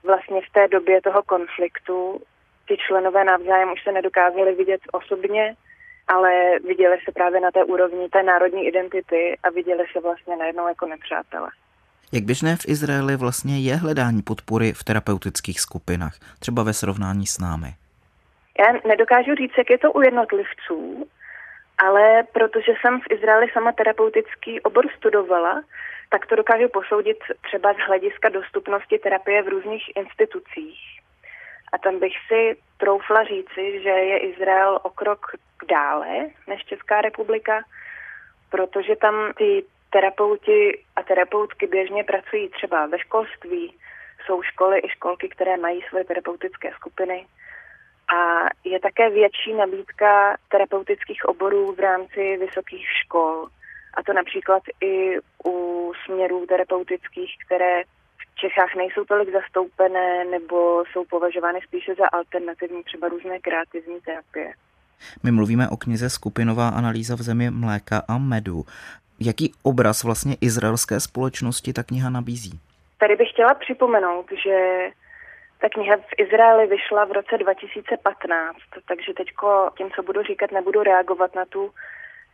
vlastně 0.03 0.41
v 0.41 0.53
té 0.53 0.67
době 0.67 1.01
toho 1.01 1.23
konfliktu 1.23 2.21
ty 2.67 2.77
členové 2.77 3.23
navzájem 3.23 3.71
už 3.71 3.83
se 3.83 3.91
nedokázali 3.91 4.55
vidět 4.55 4.81
osobně, 4.91 5.55
ale 6.07 6.59
viděli 6.59 6.97
se 7.05 7.11
právě 7.11 7.39
na 7.39 7.51
té 7.51 7.63
úrovni 7.63 8.09
té 8.09 8.23
národní 8.23 8.67
identity 8.67 9.37
a 9.43 9.49
viděli 9.49 9.85
se 9.91 9.99
vlastně 9.99 10.35
najednou 10.35 10.67
jako 10.67 10.85
nepřátelé. 10.85 11.49
Jak 12.13 12.23
běžné 12.23 12.55
v 12.55 12.67
Izraeli 12.67 13.15
vlastně 13.15 13.59
je 13.59 13.75
hledání 13.75 14.21
podpory 14.21 14.73
v 14.73 14.83
terapeutických 14.83 15.59
skupinách, 15.59 16.15
třeba 16.39 16.63
ve 16.63 16.73
srovnání 16.73 17.27
s 17.27 17.39
námi? 17.39 17.67
Já 18.59 18.79
nedokážu 18.87 19.35
říct, 19.35 19.57
jak 19.57 19.69
je 19.69 19.77
to 19.77 19.91
u 19.91 20.01
jednotlivců, 20.01 21.07
Ale 21.77 22.23
protože 22.33 22.71
jsem 22.81 22.99
v 23.01 23.11
Izraeli 23.11 23.47
sama 23.53 23.71
terapeutický 23.71 24.61
obor 24.61 24.85
studovala, 24.97 25.63
tak 26.09 26.25
to 26.25 26.35
dokážu 26.35 26.69
posoudit 26.69 27.17
třeba 27.41 27.73
z 27.73 27.77
hlediska 27.87 28.29
dostupnosti 28.29 28.99
terapie 28.99 29.43
v 29.43 29.47
různých 29.47 29.83
institucích. 29.95 30.79
A 31.73 31.77
tam 31.77 31.99
bych 31.99 32.13
si 32.27 32.57
troufla 32.77 33.23
říci, 33.23 33.81
že 33.83 33.89
je 33.89 34.17
Izrael 34.17 34.79
o 34.83 34.89
krok 34.89 35.31
dále 35.69 36.07
než 36.47 36.63
Česká 36.65 37.01
republika, 37.01 37.63
protože 38.49 38.95
tam 38.95 39.15
ty 39.37 39.63
terapeuti 39.89 40.83
a 40.95 41.03
terapeutky 41.03 41.67
běžně 41.67 42.03
pracují 42.03 42.49
třeba 42.49 42.85
ve 42.85 42.99
školství, 42.99 43.73
jsou 44.25 44.41
školy 44.43 44.79
i 44.79 44.89
školky, 44.89 45.29
které 45.29 45.57
mají 45.57 45.81
svoje 45.89 46.05
terapeutické 46.05 46.71
skupiny. 46.75 47.25
A 48.15 48.45
je 48.63 48.79
také 48.79 49.09
větší 49.09 49.53
nabídka 49.53 50.37
terapeutických 50.51 51.25
oborů 51.25 51.75
v 51.75 51.79
rámci 51.79 52.37
vysokých 52.37 52.87
škol. 53.03 53.47
A 53.93 54.03
to 54.03 54.13
například 54.13 54.63
i 54.81 55.17
u 55.45 55.93
směrů 56.05 56.45
terapeutických, 56.45 57.31
které 57.45 57.83
v 58.17 58.35
Čechách 58.35 58.75
nejsou 58.75 59.05
tolik 59.05 59.29
zastoupené 59.31 60.25
nebo 60.25 60.83
jsou 60.91 61.05
považovány 61.05 61.59
spíše 61.67 61.95
za 61.95 62.07
alternativní, 62.07 62.83
třeba 62.83 63.07
různé 63.07 63.39
kreativní 63.39 64.01
terapie. 64.01 64.53
My 65.23 65.31
mluvíme 65.31 65.69
o 65.69 65.77
knize 65.77 66.09
Skupinová 66.09 66.69
analýza 66.69 67.15
v 67.15 67.21
zemi 67.21 67.51
mléka 67.51 68.03
a 68.07 68.17
medu. 68.17 68.65
Jaký 69.19 69.53
obraz 69.63 70.03
vlastně 70.03 70.35
izraelské 70.41 70.99
společnosti 70.99 71.73
ta 71.73 71.83
kniha 71.83 72.09
nabízí? 72.09 72.59
Tady 72.97 73.15
bych 73.15 73.29
chtěla 73.29 73.53
připomenout, 73.53 74.25
že 74.43 74.89
ta 75.61 75.69
kniha 75.69 75.97
v 75.97 76.13
Izraeli 76.17 76.67
vyšla 76.67 77.05
v 77.05 77.11
roce 77.11 77.37
2015, 77.37 78.57
takže 78.87 79.13
teď 79.13 79.27
tím, 79.77 79.91
co 79.95 80.03
budu 80.03 80.23
říkat, 80.23 80.51
nebudu 80.51 80.83
reagovat 80.83 81.35
na 81.35 81.45
tu 81.45 81.71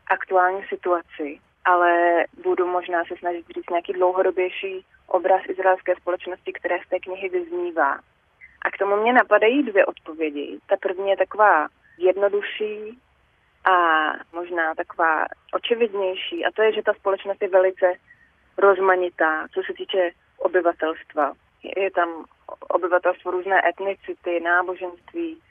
aktuální 0.08 0.64
situaci, 0.70 1.40
ale 1.66 2.24
budu 2.44 2.68
možná 2.68 3.06
se 3.06 3.16
snažit 3.20 3.46
říct 3.56 3.70
nějaký 3.70 3.94
dlouhodobější 3.94 4.86
obraz 5.08 5.42
izraelské 5.50 5.96
společnosti, 5.96 6.54
které 6.54 6.76
z 6.86 6.90
té 6.90 7.00
knihy 7.00 7.30
vyznívá. 7.30 8.00
A 8.62 8.72
k 8.72 8.78
tomu 8.78 8.96
mě 8.96 9.14
napadají 9.14 9.64
dvě 9.64 9.86
odpovědi. 9.86 10.60
Ta 10.68 10.76
první 10.78 11.10
je 11.10 11.18
taková 11.18 11.68
jednodušší 11.98 13.00
a 13.66 13.76
možná 14.34 14.76
taková 14.76 15.26
očividnější, 15.54 16.46
a 16.46 16.52
to 16.52 16.62
je, 16.62 16.74
že 16.74 16.84
ta 16.84 16.94
společnost 16.94 17.42
je 17.42 17.50
velice 17.50 17.94
rozmanitá, 18.58 19.48
co 19.54 19.62
se 19.68 19.74
týče 19.74 20.12
obyvatelstva. 20.38 21.34
Je 21.78 21.92
tam 21.92 22.26
obyvatelstvo 22.70 23.32
různé 23.32 23.62
etnicity, 23.70 24.40
náboženství, 24.40 25.42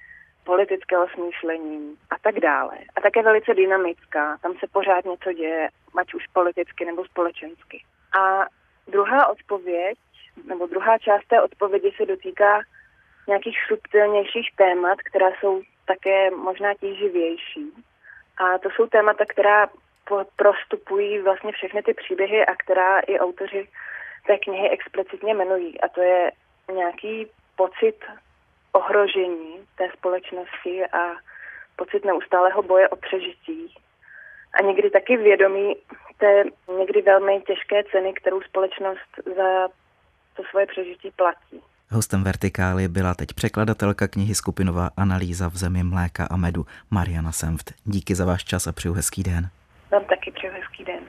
politického 0.44 1.08
smýšlení 1.08 1.96
a 2.10 2.14
tak 2.22 2.40
dále. 2.40 2.78
A 2.96 3.00
také 3.00 3.22
velice 3.22 3.54
dynamická. 3.54 4.38
Tam 4.42 4.52
se 4.52 4.66
pořád 4.72 5.04
něco 5.04 5.32
děje, 5.32 5.68
ať 5.98 6.14
už 6.14 6.26
politicky 6.26 6.84
nebo 6.84 7.04
společensky. 7.04 7.84
A 8.18 8.46
druhá 8.88 9.26
odpověď, 9.26 9.98
nebo 10.44 10.66
druhá 10.66 10.98
část 10.98 11.26
té 11.28 11.42
odpovědi 11.42 11.92
se 11.96 12.06
dotýká 12.06 12.60
nějakých 13.28 13.56
subtilnějších 13.68 14.48
témat, 14.56 14.98
která 14.98 15.30
jsou 15.40 15.62
také 15.86 16.30
možná 16.30 16.74
tíživější. 16.74 17.72
A 18.42 18.58
to 18.58 18.70
jsou 18.70 18.86
témata, 18.86 19.24
která 19.28 19.68
prostupují 20.36 21.18
vlastně 21.18 21.52
všechny 21.52 21.82
ty 21.82 21.94
příběhy 21.94 22.46
a 22.46 22.54
která 22.54 23.00
i 23.00 23.18
autoři 23.18 23.68
té 24.26 24.38
knihy 24.38 24.70
explicitně 24.70 25.34
jmenují. 25.34 25.80
A 25.80 25.88
to 25.88 26.02
je 26.02 26.32
nějaký 26.72 27.26
pocit 27.56 27.96
ohrožení 28.72 29.66
té 29.76 29.90
společnosti 29.98 30.86
a 30.86 31.16
pocit 31.76 32.04
neustálého 32.04 32.62
boje 32.62 32.88
o 32.88 32.96
přežití. 32.96 33.74
A 34.54 34.62
někdy 34.62 34.90
taky 34.90 35.16
vědomí 35.16 35.76
té 36.18 36.44
někdy 36.78 37.02
velmi 37.02 37.40
těžké 37.40 37.84
ceny, 37.84 38.12
kterou 38.12 38.42
společnost 38.42 39.10
za 39.36 39.68
to 40.36 40.42
svoje 40.50 40.66
přežití 40.66 41.10
platí. 41.10 41.62
Hostem 41.92 42.24
Vertikály 42.24 42.88
byla 42.88 43.14
teď 43.14 43.32
překladatelka 43.32 44.08
knihy 44.08 44.34
Skupinová 44.34 44.90
analýza 44.96 45.48
v 45.48 45.56
zemi 45.56 45.82
mléka 45.82 46.26
a 46.30 46.36
medu 46.36 46.66
Mariana 46.90 47.32
Semft. 47.32 47.72
Díky 47.84 48.14
za 48.14 48.24
váš 48.24 48.44
čas 48.44 48.66
a 48.66 48.72
přeju 48.72 48.94
hezký 48.94 49.22
den. 49.22 49.48
Vám 49.92 50.04
taky 50.04 50.30
přeju 50.30 50.52
hezký 50.52 50.84
den. 50.84 51.02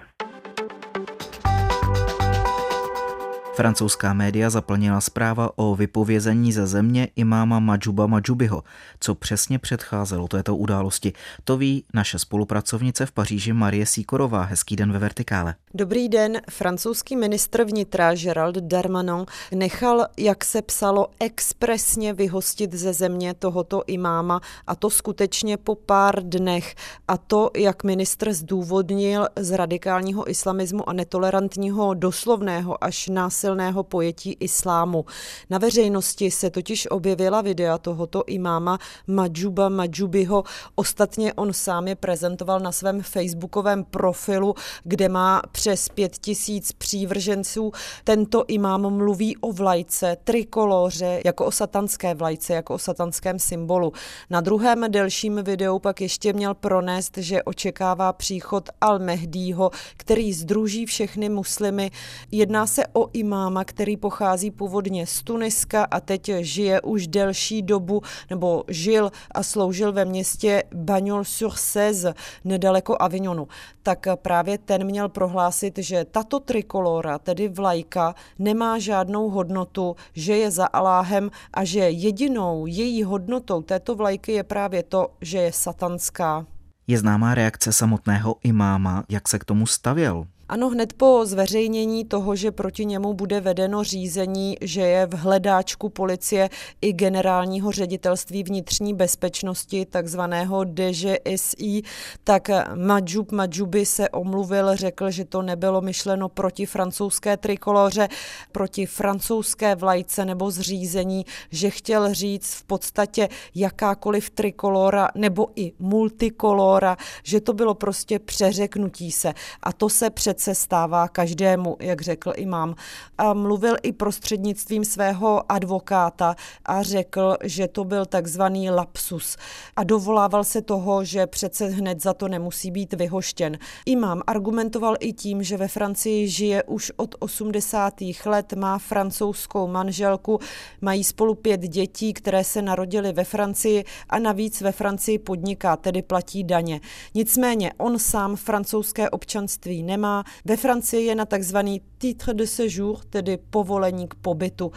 Francouzská 3.55 4.13
média 4.13 4.49
zaplnila 4.49 5.01
zpráva 5.01 5.49
o 5.55 5.75
vypovězení 5.75 6.53
ze 6.53 6.67
země 6.67 7.07
imáma 7.15 7.59
Majuba 7.59 8.07
Majubiho. 8.07 8.63
Co 8.99 9.15
přesně 9.15 9.59
předcházelo 9.59 10.27
této 10.27 10.55
události, 10.55 11.13
to 11.43 11.57
ví 11.57 11.85
naše 11.93 12.19
spolupracovnice 12.19 13.05
v 13.05 13.11
Paříži 13.11 13.53
Marie 13.53 13.85
Sýkorová. 13.85 14.41
Hezký 14.41 14.75
den 14.75 14.91
ve 14.91 14.99
Vertikále. 14.99 15.55
Dobrý 15.73 16.09
den. 16.09 16.41
Francouzský 16.49 17.15
ministr 17.15 17.63
vnitra 17.63 18.15
Gerald 18.15 18.55
Darmanin 18.55 19.25
nechal, 19.55 20.05
jak 20.17 20.45
se 20.45 20.61
psalo, 20.61 21.07
expresně 21.19 22.13
vyhostit 22.13 22.73
ze 22.73 22.93
země 22.93 23.33
tohoto 23.33 23.83
imáma 23.87 24.41
a 24.67 24.75
to 24.75 24.89
skutečně 24.89 25.57
po 25.57 25.75
pár 25.75 26.23
dnech. 26.23 26.75
A 27.07 27.17
to, 27.17 27.49
jak 27.57 27.83
ministr 27.83 28.33
zdůvodnil 28.33 29.27
z 29.39 29.51
radikálního 29.51 30.29
islamismu 30.29 30.89
a 30.89 30.93
netolerantního 30.93 31.93
doslovného 31.93 32.83
až 32.83 33.07
násilného 33.43 33.83
pojetí 33.83 34.37
islámu. 34.39 35.05
Na 35.49 35.57
veřejnosti 35.57 36.31
se 36.31 36.49
totiž 36.49 36.87
objevila 36.91 37.41
videa 37.41 37.77
tohoto 37.77 38.23
imáma 38.27 38.79
Majuba 39.07 39.69
Majubiho. 39.69 40.43
Ostatně 40.75 41.33
on 41.33 41.53
sám 41.53 41.87
je 41.87 41.95
prezentoval 41.95 42.59
na 42.59 42.71
svém 42.71 43.01
facebookovém 43.01 43.83
profilu, 43.83 44.55
kde 44.83 45.09
má 45.09 45.41
přes 45.51 45.89
pět 45.89 46.17
tisíc 46.17 46.71
přívrženců. 46.71 47.71
Tento 48.03 48.43
imám 48.47 48.89
mluví 48.89 49.37
o 49.37 49.51
vlajce, 49.51 50.17
trikoloře, 50.23 51.21
jako 51.25 51.45
o 51.45 51.51
satanské 51.51 52.15
vlajce, 52.15 52.53
jako 52.53 52.73
o 52.73 52.77
satanském 52.77 53.39
symbolu. 53.39 53.93
Na 54.29 54.41
druhém 54.41 54.85
delším 54.91 55.43
videu 55.43 55.79
pak 55.79 56.01
ještě 56.01 56.33
měl 56.33 56.53
pronést, 56.53 57.17
že 57.17 57.43
očekává 57.43 58.13
příchod 58.13 58.69
Al-Mehdího, 58.81 59.69
který 59.97 60.33
združí 60.33 60.85
všechny 60.85 61.29
muslimy. 61.29 61.91
Jedná 62.31 62.67
se 62.67 62.83
o 62.93 63.09
imáma, 63.33 63.65
který 63.65 63.97
pochází 63.97 64.51
původně 64.51 65.07
z 65.07 65.23
Tuniska 65.23 65.87
a 65.91 65.99
teď 65.99 66.31
žije 66.39 66.81
už 66.81 67.07
delší 67.07 67.61
dobu, 67.61 68.01
nebo 68.29 68.63
žil 68.67 69.11
a 69.31 69.43
sloužil 69.43 69.93
ve 69.93 70.05
městě 70.05 70.63
Bagnols-sur-Cèze, 70.73 72.13
nedaleko 72.43 72.97
Avignonu. 72.99 73.47
Tak 73.83 74.07
právě 74.15 74.57
ten 74.57 74.83
měl 74.83 75.09
prohlásit, 75.09 75.77
že 75.77 76.05
tato 76.05 76.39
trikolora, 76.39 77.19
tedy 77.19 77.47
vlajka, 77.47 78.15
nemá 78.39 78.79
žádnou 78.79 79.29
hodnotu, 79.29 79.95
že 80.13 80.37
je 80.37 80.51
za 80.51 80.65
Aláhem 80.65 81.31
a 81.53 81.63
že 81.63 81.79
jedinou 81.79 82.65
její 82.65 83.03
hodnotou 83.03 83.61
této 83.61 83.95
vlajky 83.95 84.31
je 84.31 84.43
právě 84.43 84.83
to, 84.83 85.07
že 85.21 85.37
je 85.37 85.51
satanská. 85.51 86.45
Je 86.87 86.97
známá 86.97 87.35
reakce 87.35 87.73
samotného 87.73 88.35
imáma, 88.43 89.03
jak 89.09 89.29
se 89.29 89.39
k 89.39 89.45
tomu 89.45 89.65
stavěl? 89.65 90.25
Ano, 90.53 90.69
hned 90.69 90.93
po 90.93 91.25
zveřejnění 91.25 92.05
toho, 92.05 92.35
že 92.35 92.51
proti 92.51 92.85
němu 92.85 93.13
bude 93.13 93.41
vedeno 93.41 93.83
řízení, 93.83 94.57
že 94.61 94.81
je 94.81 95.05
v 95.05 95.13
hledáčku 95.13 95.89
policie 95.89 96.49
i 96.81 96.93
generálního 96.93 97.71
ředitelství 97.71 98.43
vnitřní 98.43 98.93
bezpečnosti, 98.93 99.85
takzvaného 99.85 100.63
DŽSI, 100.63 101.81
tak 102.23 102.49
Majub 102.75 103.31
Majubi 103.31 103.85
se 103.85 104.09
omluvil, 104.09 104.75
řekl, 104.75 105.11
že 105.11 105.25
to 105.25 105.41
nebylo 105.41 105.81
myšleno 105.81 106.29
proti 106.29 106.65
francouzské 106.65 107.37
trikoloře, 107.37 108.07
proti 108.51 108.85
francouzské 108.85 109.75
vlajce 109.75 110.25
nebo 110.25 110.51
zřízení, 110.51 111.25
že 111.51 111.69
chtěl 111.69 112.13
říct 112.13 112.53
v 112.53 112.63
podstatě 112.63 113.29
jakákoliv 113.55 114.29
trikolora 114.29 115.09
nebo 115.15 115.47
i 115.55 115.71
multikolora, 115.79 116.97
že 117.23 117.41
to 117.41 117.53
bylo 117.53 117.73
prostě 117.73 118.19
přeřeknutí 118.19 119.11
se. 119.11 119.33
A 119.63 119.73
to 119.73 119.89
se 119.89 120.09
před 120.09 120.42
se 120.43 120.55
stává 120.55 121.07
každému, 121.07 121.77
jak 121.79 122.01
řekl 122.01 122.33
imám. 122.35 122.75
A 123.17 123.33
mluvil 123.33 123.75
i 123.83 123.91
prostřednictvím 123.91 124.85
svého 124.85 125.51
advokáta 125.51 126.35
a 126.65 126.83
řekl, 126.83 127.37
že 127.43 127.67
to 127.67 127.83
byl 127.83 128.05
takzvaný 128.05 128.69
lapsus. 128.69 129.37
A 129.75 129.83
dovolával 129.83 130.43
se 130.43 130.61
toho, 130.61 131.03
že 131.03 131.27
přece 131.27 131.67
hned 131.67 132.01
za 132.01 132.13
to 132.13 132.27
nemusí 132.27 132.71
být 132.71 132.93
vyhoštěn. 132.93 133.57
Imám 133.85 134.21
argumentoval 134.27 134.95
i 134.99 135.13
tím, 135.13 135.43
že 135.43 135.57
ve 135.57 135.67
Francii 135.67 136.27
žije 136.27 136.63
už 136.63 136.91
od 136.95 137.15
80. 137.19 137.93
let, 138.25 138.53
má 138.53 138.77
francouzskou 138.77 139.67
manželku, 139.67 140.39
mají 140.81 141.03
spolu 141.03 141.35
pět 141.35 141.61
dětí, 141.61 142.13
které 142.13 142.43
se 142.43 142.61
narodily 142.61 143.13
ve 143.13 143.23
Francii 143.23 143.83
a 144.09 144.19
navíc 144.19 144.61
ve 144.61 144.71
Francii 144.71 145.19
podniká, 145.19 145.77
tedy 145.77 146.01
platí 146.01 146.43
daně. 146.43 146.81
Nicméně 147.15 147.73
on 147.77 147.99
sám 147.99 148.35
francouzské 148.35 149.09
občanství 149.09 149.83
nemá, 149.83 150.23
ve 150.45 150.57
Francii 150.57 151.05
je 151.05 151.15
na 151.15 151.25
takzvaný 151.25 151.81
titre 151.97 152.33
de 152.33 152.47
séjour, 152.47 153.05
tedy 153.09 153.37
povolení 153.37 154.07
k 154.07 154.15
pobytu. 154.15 154.71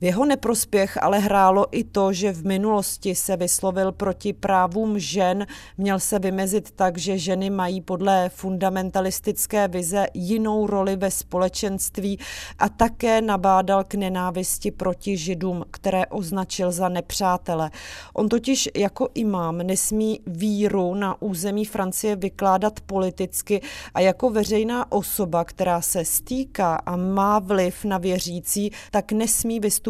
V 0.00 0.04
jeho 0.04 0.24
neprospěch 0.24 1.02
ale 1.02 1.18
hrálo 1.18 1.66
i 1.70 1.84
to, 1.84 2.12
že 2.12 2.32
v 2.32 2.46
minulosti 2.46 3.14
se 3.14 3.36
vyslovil 3.36 3.92
proti 3.92 4.32
právům 4.32 4.98
žen, 4.98 5.46
měl 5.78 6.00
se 6.00 6.18
vymezit 6.18 6.70
tak, 6.70 6.98
že 6.98 7.18
ženy 7.18 7.50
mají 7.50 7.80
podle 7.80 8.28
fundamentalistické 8.28 9.68
vize 9.68 10.06
jinou 10.14 10.66
roli 10.66 10.96
ve 10.96 11.10
společenství 11.10 12.18
a 12.58 12.68
také 12.68 13.20
nabádal 13.20 13.84
k 13.84 13.94
nenávisti 13.94 14.70
proti 14.70 15.16
židům, 15.16 15.64
které 15.70 16.06
označil 16.06 16.72
za 16.72 16.88
nepřátele. 16.88 17.70
On 18.14 18.28
totiž 18.28 18.68
jako 18.76 19.08
imám 19.14 19.58
nesmí 19.58 20.20
víru 20.26 20.94
na 20.94 21.22
území 21.22 21.64
Francie 21.64 22.16
vykládat 22.16 22.80
politicky 22.80 23.60
a 23.94 24.00
jako 24.00 24.30
veřejná 24.30 24.92
osoba, 24.92 25.44
která 25.44 25.80
se 25.80 26.04
stýká 26.04 26.74
a 26.74 26.96
má 26.96 27.38
vliv 27.38 27.84
na 27.84 27.98
věřící, 27.98 28.70
tak 28.90 29.12
nesmí 29.12 29.60
vystupovat 29.60 29.85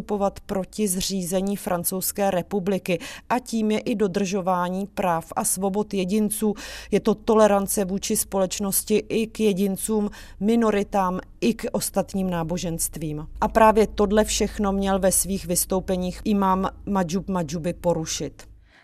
proti 0.46 0.88
zřízení 0.88 1.56
Francouzské 1.56 2.30
republiky 2.30 2.98
a 3.28 3.38
tím 3.38 3.70
je 3.70 3.78
i 3.78 3.94
dodržování 3.94 4.86
práv 4.86 5.32
a 5.36 5.44
svobod 5.44 5.94
jedinců. 5.94 6.54
Je 6.90 7.00
to 7.00 7.14
tolerance 7.14 7.84
vůči 7.84 8.16
společnosti 8.16 8.96
i 9.08 9.26
k 9.26 9.40
jedincům, 9.40 10.10
minoritám, 10.40 11.20
i 11.40 11.54
k 11.54 11.66
ostatním 11.72 12.30
náboženstvím. 12.30 13.26
A 13.40 13.48
právě 13.48 13.86
tohle 13.86 14.24
všechno 14.24 14.72
měl 14.72 14.98
ve 14.98 15.12
svých 15.12 15.46
vystoupeních 15.46 16.20
imám 16.24 16.68
Majub 16.86 17.28
Majubi 17.28 17.72
porušit. 17.72 18.42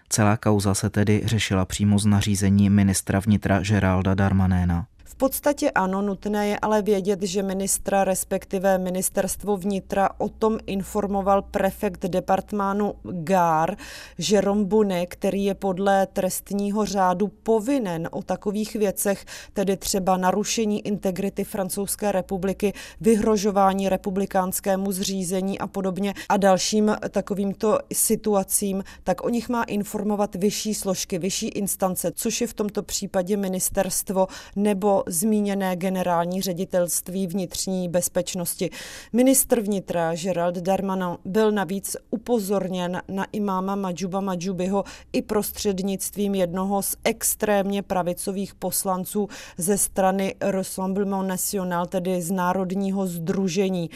Celá 0.09 0.37
kauza 0.37 0.75
se 0.75 0.91
tedy 0.91 1.23
řešila 1.25 1.65
přímo 1.65 1.99
z 1.99 2.07
nařízení 2.07 2.71
ministra 2.71 3.21
vnitra 3.21 3.61
Geralda 3.61 4.15
Darmanéna. 4.15 4.87
V 5.13 5.15
podstatě 5.15 5.71
ano, 5.71 6.03
nutné 6.03 6.49
je 6.49 6.59
ale 6.63 6.83
vědět, 6.83 7.23
že 7.23 7.43
ministra, 7.43 8.05
respektive 8.05 8.79
ministerstvo 8.79 9.57
vnitra 9.57 10.11
o 10.19 10.29
tom 10.29 10.59
informoval 10.67 11.43
prefekt 11.43 12.07
departmánu 12.07 12.95
GAR, 13.03 13.77
Jerome 14.19 14.65
Bune, 14.65 15.07
který 15.07 15.45
je 15.45 15.55
podle 15.55 16.07
trestního 16.07 16.87
řádu 16.87 17.29
povinen 17.29 18.09
o 18.13 18.23
takových 18.23 18.75
věcech, 18.75 19.25
tedy 19.53 19.77
třeba 19.77 20.17
narušení 20.17 20.87
integrity 20.87 21.45
Francouzské 21.45 22.13
republiky, 22.13 22.73
vyhrožování 23.01 23.89
republikánskému 23.89 24.93
zřízení 24.93 25.59
a 25.59 25.67
podobně 25.67 26.15
a 26.29 26.37
dalším 26.37 26.97
takovýmto 27.11 27.79
situacím, 27.93 28.85
tak 29.05 29.25
o 29.25 29.29
nich 29.29 29.49
má 29.49 29.63
informovat 29.63 30.35
vyšší 30.35 30.75
složky, 30.75 31.19
vyšší 31.19 31.49
instance, 31.49 32.13
což 32.15 32.41
je 32.41 32.47
v 32.47 32.55
tomto 32.55 32.83
případě 32.83 33.37
ministerstvo 33.37 34.27
nebo 34.57 35.03
zmíněné 35.13 35.77
generální 35.77 36.43
ředitelství 36.43 37.27
vnitřní 37.27 37.89
bezpečnosti. 37.89 38.71
Ministr 39.13 39.61
vnitra 39.61 40.15
Gerald 40.15 40.59
Darmanin 40.59 41.17
byl 41.25 41.53
navíc 41.53 41.97
upozorněn 42.11 43.03
na 43.09 43.27
imáma 43.33 43.75
Majuba 43.75 44.21
Majubiho 44.21 44.85
i 45.13 45.23
prostřednictvím 45.23 46.35
jednoho 46.35 46.83
z 46.83 46.97
extrémně 47.05 47.83
pravicových 47.83 48.55
poslanců 48.55 49.29
ze 49.59 49.79
strany 49.79 50.35
Rassemblement 50.41 51.29
National, 51.29 51.87
tedy 51.87 52.23
z 52.23 52.31
Národního 52.31 53.07
združení. 53.07 53.91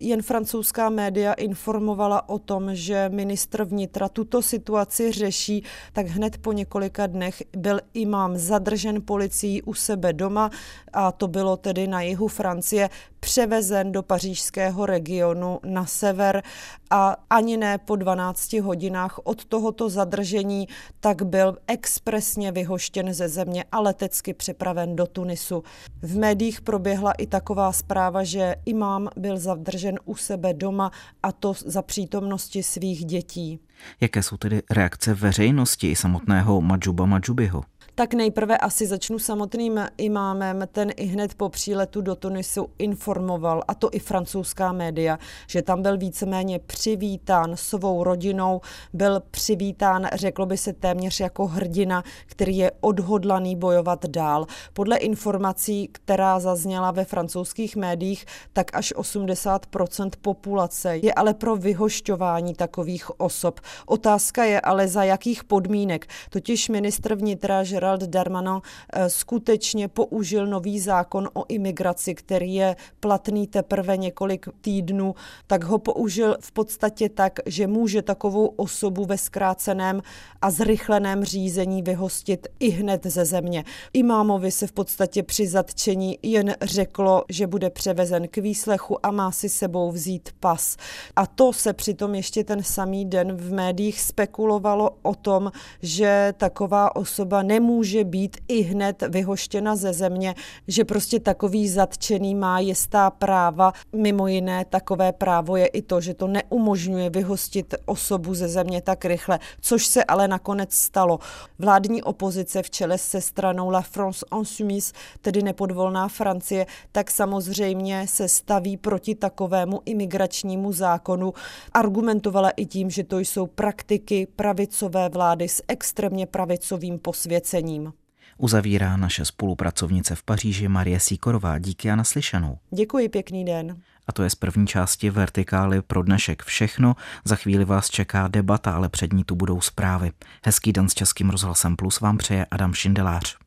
Jen 0.00 0.22
francouzská 0.22 0.88
média 0.88 1.32
informovala 1.32 2.28
o 2.28 2.38
tom, 2.38 2.74
že 2.74 3.08
ministr 3.08 3.64
vnitra 3.64 4.08
tuto 4.08 4.42
situaci 4.42 5.12
řeší, 5.12 5.64
tak 5.92 6.06
hned 6.06 6.38
po 6.38 6.52
několika 6.52 7.06
dnech 7.06 7.42
byl 7.56 7.80
imám 7.94 8.36
zadržen 8.36 9.02
policií 9.02 9.62
u 9.62 9.74
sebe 9.74 10.12
doma 10.12 10.49
a 10.92 11.12
to 11.12 11.28
bylo 11.28 11.56
tedy 11.56 11.86
na 11.86 12.02
jihu 12.02 12.28
Francie, 12.28 12.90
převezen 13.20 13.92
do 13.92 14.02
pařížského 14.02 14.86
regionu 14.86 15.60
na 15.64 15.86
sever 15.86 16.42
a 16.90 17.16
ani 17.30 17.56
ne 17.56 17.78
po 17.78 17.96
12 17.96 18.52
hodinách 18.52 19.18
od 19.24 19.44
tohoto 19.44 19.88
zadržení, 19.88 20.68
tak 21.00 21.22
byl 21.22 21.56
expresně 21.66 22.52
vyhoštěn 22.52 23.14
ze 23.14 23.28
země 23.28 23.64
a 23.72 23.80
letecky 23.80 24.34
přepraven 24.34 24.96
do 24.96 25.06
Tunisu. 25.06 25.64
V 26.02 26.18
médiích 26.18 26.60
proběhla 26.60 27.12
i 27.12 27.26
taková 27.26 27.72
zpráva, 27.72 28.24
že 28.24 28.54
imám 28.66 29.08
byl 29.16 29.38
zadržen 29.38 29.98
u 30.04 30.16
sebe 30.16 30.54
doma 30.54 30.90
a 31.22 31.32
to 31.32 31.52
za 31.66 31.82
přítomnosti 31.82 32.62
svých 32.62 33.04
dětí. 33.04 33.60
Jaké 34.00 34.22
jsou 34.22 34.36
tedy 34.36 34.62
reakce 34.70 35.14
veřejnosti 35.14 35.90
i 35.90 35.96
samotného 35.96 36.60
Majuba 36.60 37.06
Majubiho? 37.06 37.62
Tak 38.00 38.14
nejprve 38.14 38.58
asi 38.58 38.86
začnu 38.86 39.18
samotným 39.18 39.80
imámem. 39.96 40.62
Ten 40.72 40.90
i 40.96 41.04
hned 41.04 41.34
po 41.34 41.48
příletu 41.48 42.00
do 42.00 42.14
Tunisu 42.14 42.70
informoval, 42.78 43.62
a 43.68 43.74
to 43.74 43.88
i 43.92 43.98
francouzská 43.98 44.72
média, 44.72 45.18
že 45.46 45.62
tam 45.62 45.82
byl 45.82 45.98
víceméně 45.98 46.58
přivítán 46.58 47.56
svou 47.56 48.04
rodinou, 48.04 48.60
byl 48.92 49.22
přivítán, 49.30 50.08
řeklo 50.12 50.46
by 50.46 50.56
se 50.56 50.72
téměř 50.72 51.20
jako 51.20 51.46
hrdina, 51.46 52.04
který 52.26 52.56
je 52.56 52.72
odhodlaný 52.80 53.56
bojovat 53.56 54.06
dál. 54.06 54.46
Podle 54.72 54.96
informací, 54.96 55.88
která 55.92 56.40
zazněla 56.40 56.90
ve 56.90 57.04
francouzských 57.04 57.76
médiích, 57.76 58.24
tak 58.52 58.70
až 58.74 58.94
80% 58.96 60.10
populace 60.20 60.96
je 60.96 61.14
ale 61.14 61.34
pro 61.34 61.56
vyhošťování 61.56 62.54
takových 62.54 63.20
osob. 63.20 63.60
Otázka 63.86 64.44
je 64.44 64.60
ale 64.60 64.88
za 64.88 65.04
jakých 65.04 65.44
podmínek. 65.44 66.06
Totiž 66.30 66.68
ministr 66.68 67.14
vnitra 67.14 67.64
Gerard 67.64 67.89
Gerald 67.90 68.10
Darmanin 68.10 68.60
eh, 68.92 69.10
skutečně 69.10 69.88
použil 69.88 70.46
nový 70.46 70.80
zákon 70.80 71.28
o 71.32 71.44
imigraci, 71.48 72.14
který 72.14 72.54
je 72.54 72.76
platný 73.00 73.46
teprve 73.46 73.96
několik 73.96 74.48
týdnů, 74.60 75.14
tak 75.46 75.64
ho 75.64 75.78
použil 75.78 76.36
v 76.40 76.52
podstatě 76.52 77.08
tak, 77.08 77.38
že 77.46 77.66
může 77.66 78.02
takovou 78.02 78.46
osobu 78.46 79.04
ve 79.04 79.18
zkráceném 79.18 80.02
a 80.42 80.50
zrychleném 80.50 81.24
řízení 81.24 81.82
vyhostit 81.82 82.46
i 82.60 82.70
hned 82.70 83.06
ze 83.06 83.24
země. 83.24 83.64
Imámovi 83.92 84.50
se 84.50 84.66
v 84.66 84.72
podstatě 84.72 85.22
při 85.22 85.46
zatčení 85.46 86.18
jen 86.22 86.54
řeklo, 86.62 87.24
že 87.28 87.46
bude 87.46 87.70
převezen 87.70 88.28
k 88.28 88.36
výslechu 88.36 89.06
a 89.06 89.10
má 89.10 89.30
si 89.30 89.48
sebou 89.48 89.92
vzít 89.92 90.28
pas. 90.40 90.76
A 91.16 91.26
to 91.26 91.52
se 91.52 91.72
přitom 91.72 92.14
ještě 92.14 92.44
ten 92.44 92.62
samý 92.62 93.04
den 93.04 93.36
v 93.36 93.52
médiích 93.52 94.00
spekulovalo 94.00 94.90
o 95.02 95.14
tom, 95.14 95.52
že 95.82 96.34
taková 96.36 96.96
osoba 96.96 97.42
nemůže 97.42 97.69
nemůže 97.70 98.04
být 98.04 98.36
i 98.48 98.60
hned 98.60 99.02
vyhoštěna 99.08 99.76
ze 99.76 99.92
země, 99.92 100.34
že 100.68 100.84
prostě 100.84 101.20
takový 101.20 101.68
zatčený 101.68 102.34
má 102.34 102.60
jistá 102.60 103.10
práva. 103.10 103.72
Mimo 103.92 104.26
jiné 104.26 104.64
takové 104.64 105.12
právo 105.12 105.56
je 105.56 105.66
i 105.66 105.82
to, 105.82 106.00
že 106.00 106.14
to 106.14 106.26
neumožňuje 106.26 107.10
vyhostit 107.10 107.74
osobu 107.86 108.34
ze 108.34 108.48
země 108.48 108.82
tak 108.82 109.04
rychle, 109.04 109.38
což 109.60 109.86
se 109.86 110.04
ale 110.04 110.28
nakonec 110.28 110.74
stalo. 110.74 111.18
Vládní 111.58 112.02
opozice 112.02 112.62
v 112.62 112.70
čele 112.70 112.98
se 112.98 113.20
stranou 113.20 113.70
La 113.70 113.80
France 113.80 114.26
Insoumise, 114.38 114.92
tedy 115.20 115.42
nepodvolná 115.42 116.08
Francie, 116.08 116.66
tak 116.92 117.10
samozřejmě 117.10 118.06
se 118.08 118.28
staví 118.28 118.76
proti 118.76 119.14
takovému 119.14 119.80
imigračnímu 119.84 120.72
zákonu. 120.72 121.32
Argumentovala 121.72 122.50
i 122.50 122.66
tím, 122.66 122.90
že 122.90 123.04
to 123.04 123.18
jsou 123.18 123.46
praktiky 123.46 124.26
pravicové 124.36 125.08
vlády 125.08 125.48
s 125.48 125.62
extrémně 125.68 126.26
pravicovým 126.26 126.98
posvěcením 126.98 127.59
jednáním. 127.60 127.92
Uzavírá 128.38 128.96
naše 128.96 129.24
spolupracovnice 129.24 130.14
v 130.14 130.22
Paříži 130.22 130.68
Marie 130.68 131.00
Síkorová. 131.00 131.58
Díky 131.58 131.90
a 131.90 131.96
naslyšenou. 131.96 132.58
Děkuji, 132.70 133.08
pěkný 133.08 133.44
den. 133.44 133.76
A 134.06 134.12
to 134.12 134.22
je 134.22 134.30
z 134.30 134.34
první 134.34 134.66
části 134.66 135.10
Vertikály 135.10 135.82
pro 135.82 136.02
dnešek 136.02 136.42
všechno. 136.42 136.96
Za 137.24 137.36
chvíli 137.36 137.64
vás 137.64 137.90
čeká 137.90 138.28
debata, 138.28 138.74
ale 138.74 138.88
před 138.88 139.12
ní 139.12 139.24
tu 139.24 139.34
budou 139.34 139.60
zprávy. 139.60 140.12
Hezký 140.44 140.72
den 140.72 140.88
s 140.88 140.94
Českým 140.94 141.30
rozhlasem 141.30 141.76
Plus 141.76 142.00
vám 142.00 142.18
přeje 142.18 142.46
Adam 142.50 142.74
Šindelář. 142.74 143.38